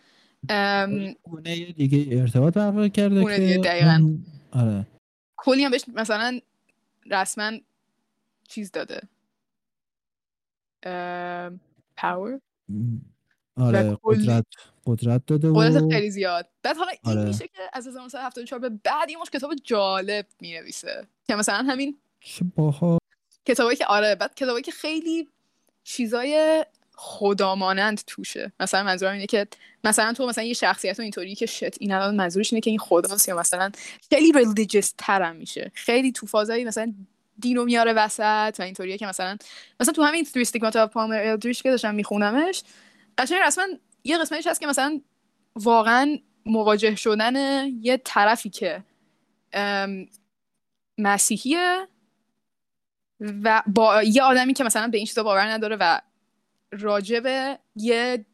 گونه 1.23 1.71
دیگه 1.71 2.17
ارتباط 2.17 2.53
برقرار 2.53 2.89
کرده 2.89 3.21
گونه 3.21 3.39
دیگه 3.39 3.57
دقیقا. 3.57 4.09
آره. 4.51 4.87
کلی 5.37 5.63
هم 5.63 5.71
بهش 5.71 5.85
مثلا 5.95 6.39
رسما 7.11 7.51
چیز 8.47 8.71
داده. 8.71 9.01
پاور 11.97 12.39
آره 13.57 13.97
قدرت 14.03 14.45
قدرت 14.85 15.25
داده 15.25 15.49
و 15.49 15.59
قدرت 15.59 15.91
خیلی 15.91 16.09
زیاد. 16.09 16.49
بعد 16.63 16.77
حالا 16.77 16.91
این 17.03 17.17
آره. 17.17 17.27
میشه 17.27 17.47
که 17.47 17.61
از 17.73 17.87
1974 17.87 18.59
به 18.59 18.69
بعد 18.69 19.09
یه 19.09 19.17
مش 19.21 19.29
کتاب 19.29 19.53
جالب 19.63 20.25
می‌نویسه. 20.41 21.07
که 21.27 21.35
مثلا 21.35 21.55
همین 21.55 21.97
چه 22.19 22.45
باها 22.55 22.97
کتابایی 23.45 23.77
که 23.77 23.85
آره 23.85 24.15
بعد 24.15 24.35
کتابایی 24.35 24.63
که 24.63 24.71
خیلی 24.71 25.27
چیزای 25.83 26.65
خدامانند 26.95 28.01
توشه. 28.07 28.51
مثلا 28.59 28.83
منظورم 28.83 29.13
اینه 29.13 29.25
که 29.25 29.47
مثلا 29.83 30.13
تو 30.13 30.27
مثلا 30.27 30.43
یه 30.43 30.53
شخصیت 30.53 30.99
اینطوری 30.99 31.35
که 31.35 31.45
shit 31.45 31.81
این 31.81 31.91
الان 31.91 32.15
منظورش 32.15 32.53
اینه 32.53 32.61
که 32.61 32.69
این 32.69 32.79
خداست 32.79 33.27
یا 33.27 33.39
مثلا 33.39 33.71
خیلی 34.09 34.31
religious 34.31 34.93
ترم 34.97 35.35
میشه. 35.35 35.71
خیلی 35.73 36.11
تو 36.11 36.25
فازایی 36.27 36.65
مثلا 36.65 36.93
دینو 37.41 37.65
میاره 37.65 37.93
وسط 37.93 38.55
و 38.59 38.61
اینطوریه 38.61 38.97
که 38.97 39.05
مثلا 39.05 39.37
مثلا 39.79 39.93
تو 39.93 40.03
همین 40.03 40.23
Three 40.23 40.41
Stigmata 40.41 40.75
of 40.75 40.93
Palmer 40.93 41.19
Eldritch 41.19 41.63
که 41.63 41.71
داشتم 41.71 41.95
میخونمش 41.95 42.63
قشنگ 43.17 43.39
رسما 43.39 43.65
یه 44.03 44.17
قسمتش 44.17 44.47
هست 44.47 44.59
که 44.59 44.67
مثلا 44.67 45.01
واقعا 45.55 46.17
مواجه 46.45 46.95
شدن 46.95 47.65
یه 47.81 48.01
طرفی 48.03 48.49
که 48.49 48.83
مسیحیه 50.97 51.87
و 53.19 53.63
با 53.67 54.03
یه 54.03 54.23
آدمی 54.23 54.53
که 54.53 54.63
مثلا 54.63 54.87
به 54.87 54.97
این 54.97 55.05
چیزا 55.05 55.23
باور 55.23 55.47
نداره 55.47 55.77
و 55.79 56.01
راجب 56.71 57.57
یه 57.75 58.25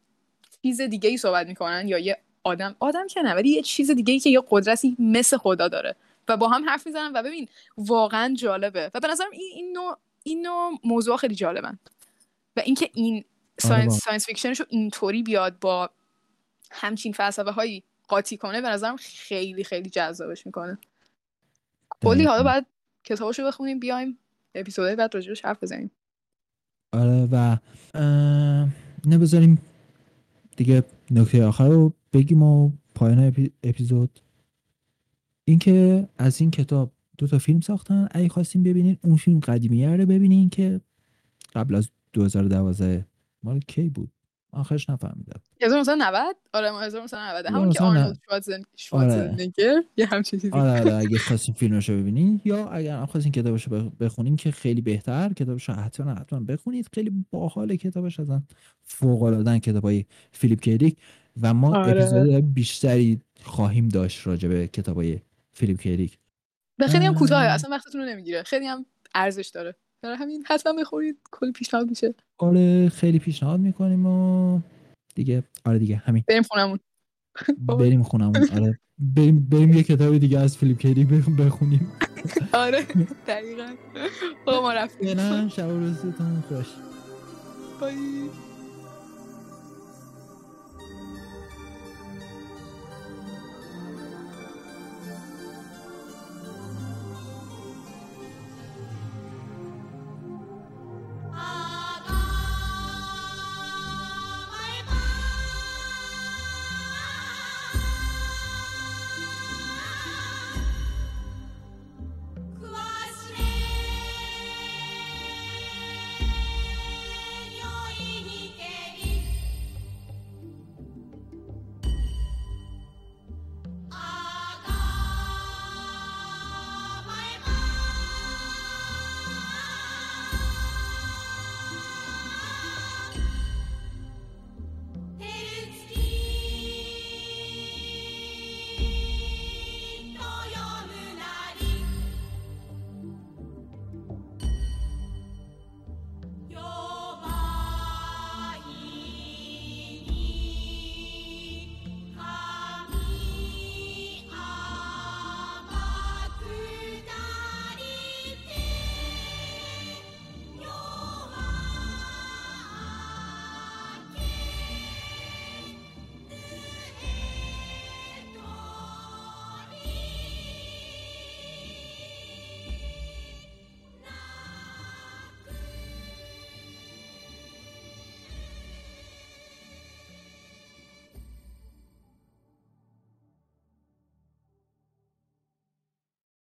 چیز 0.62 0.80
دیگه 0.80 1.10
ای 1.10 1.16
صحبت 1.16 1.46
می‌کنن 1.46 1.88
یا 1.88 1.98
یه 1.98 2.18
آدم 2.44 2.76
آدم 2.78 3.06
که 3.06 3.22
نه 3.22 3.34
ولی 3.34 3.48
یه 3.48 3.62
چیز 3.62 3.90
دیگه 3.90 4.12
ای 4.12 4.20
که 4.20 4.30
یه 4.30 4.42
قدرتی 4.50 4.96
مثل 4.98 5.36
خدا 5.36 5.68
داره. 5.68 5.96
و 6.28 6.36
با 6.36 6.48
هم 6.48 6.68
حرف 6.68 6.86
می‌زنن 6.86 7.12
و 7.14 7.22
ببین 7.22 7.48
واقعا 7.76 8.34
جالبه. 8.38 8.90
و 8.94 9.00
به 9.00 9.08
نظرم 9.08 9.30
این 9.32 9.52
این 9.54 9.72
نوع 9.72 9.98
این 10.22 10.46
نوع 10.46 10.72
موضوع 10.84 11.16
خیلی 11.16 11.34
جالبن. 11.34 11.78
و 12.56 12.60
اینکه 12.60 12.90
این 12.94 13.24
science 13.58 13.98
science 14.04 14.26
fiction 14.26 14.53
شو 14.53 14.64
اینطوری 14.68 15.22
بیاد 15.22 15.58
با 15.58 15.90
همچین 16.70 17.12
فلسفه 17.12 17.50
هایی 17.50 17.82
قاطی 18.08 18.36
کنه 18.36 18.60
به 18.60 18.68
نظرم 18.68 18.96
خیلی 18.96 19.64
خیلی 19.64 19.90
جذابش 19.90 20.46
می‌کنه. 20.46 20.78
کلی 22.04 22.24
حالا 22.24 22.42
بعد 22.42 22.66
کتابشو 23.04 23.46
بخونیم 23.46 23.80
بیایم 23.80 24.18
اپیزودهای 24.54 24.96
بعد 24.96 25.14
راجبش 25.14 25.44
حرف 25.44 25.62
بزنیم. 25.62 25.90
آره 26.92 27.28
و 27.32 27.56
نبذاریم 29.06 29.62
دیگه 30.56 30.84
نکته 31.10 31.44
آخر 31.44 31.68
رو 31.68 31.92
بگیم 32.12 32.42
و 32.42 32.70
پایان 32.94 33.50
اپیزود. 33.64 34.20
اینکه 35.48 36.08
از 36.18 36.40
این 36.40 36.50
کتاب 36.50 36.92
دو 37.18 37.26
تا 37.26 37.38
فیلم 37.38 37.60
ساختن. 37.60 38.08
اگه 38.10 38.28
خواستیم 38.28 38.62
ببینین 38.62 38.98
اون 39.04 39.16
فیلم 39.16 39.40
قدیمیه 39.40 39.96
رو 39.96 40.06
ببینین 40.06 40.50
که 40.50 40.80
قبل 41.54 41.74
از 41.74 41.90
2012 42.12 43.06
مال 43.42 43.60
کی 43.60 43.88
بود؟ 43.88 44.10
آخرش 44.52 44.90
نفهمیدم. 44.90 45.40
1990 45.62 46.36
آره 46.54 46.68
1990 46.86 47.46
همون 47.46 47.72
که 47.72 47.84
آرنولد 47.84 48.18
شوارزنگر. 48.76 49.82
یه 49.96 50.06
همچین 50.06 50.40
چیزی. 50.40 50.52
آره 50.52 50.80
آره 50.80 50.94
اگه 50.94 51.18
خواستین 51.28 51.54
فیلمشو 51.54 51.92
ببینین 51.92 52.40
یا 52.44 52.68
اگر 52.68 53.06
خواستین 53.06 53.32
کتابشو 53.32 53.90
بخونین 54.00 54.36
که 54.36 54.50
خیلی 54.50 54.80
بهتر 54.80 55.32
کتابشو 55.32 55.72
حتما 55.72 56.14
حتما 56.14 56.40
بخونید. 56.40 56.88
خیلی 56.92 57.24
باحال 57.30 57.76
کتابش 57.76 58.20
ازن. 58.20 58.42
فوق 58.82 59.22
العاده 59.22 59.58
کتابای 59.60 60.04
فیلیپ 60.32 60.60
کیدیک. 60.60 60.96
و 61.42 61.54
ما 61.54 61.76
آره. 61.76 62.04
اپیزود 62.04 62.54
بیشتری 62.54 63.20
خواهیم 63.42 63.88
داشت 63.88 64.26
راجع 64.26 64.48
به 64.48 64.68
کتابای 64.68 65.18
فیلیپ 65.56 65.80
کیدیک 65.80 66.18
به 66.78 66.86
خیلی 66.86 67.06
هم 67.06 67.14
کوتاه 67.14 67.42
اصلا 67.42 67.70
وقتتون 67.70 68.00
رو 68.00 68.06
نمی‌گیره. 68.06 68.42
خیلی 68.42 68.66
هم 68.66 68.86
ارزش 69.14 69.48
داره. 69.48 69.74
برای 70.02 70.16
همین 70.16 70.44
حتما 70.48 70.72
بخورید. 70.72 71.18
کلی 71.30 71.52
پیشنهاد 71.52 71.88
میشه. 71.88 72.14
آره 72.38 72.88
خیلی 72.88 73.18
پیشنهاد 73.18 73.60
می‌کنیم 73.60 74.06
و 74.06 74.60
دیگه 75.14 75.42
آره 75.64 75.78
دیگه 75.78 75.96
همین. 75.96 76.24
بریم 76.28 76.42
خونمون. 76.42 76.78
بریم 77.78 78.02
خونمون 78.02 78.36
آره. 78.36 78.78
بریم 78.98 79.48
بریم 79.48 79.72
یه 79.72 79.82
کتاب 79.82 80.18
دیگه 80.18 80.38
از 80.38 80.56
فیلیپ 80.56 80.78
کیدیک 80.78 81.08
بخونیم. 81.38 81.92
آره 82.52 82.86
دقیقا. 83.26 83.74
با 84.46 84.60
ما 84.62 84.72
رفتیم. 84.72 85.48
شب 85.48 85.68
و 85.68 85.78
روزتون 85.78 86.40
خوش. 86.48 86.66
بای 87.80 87.94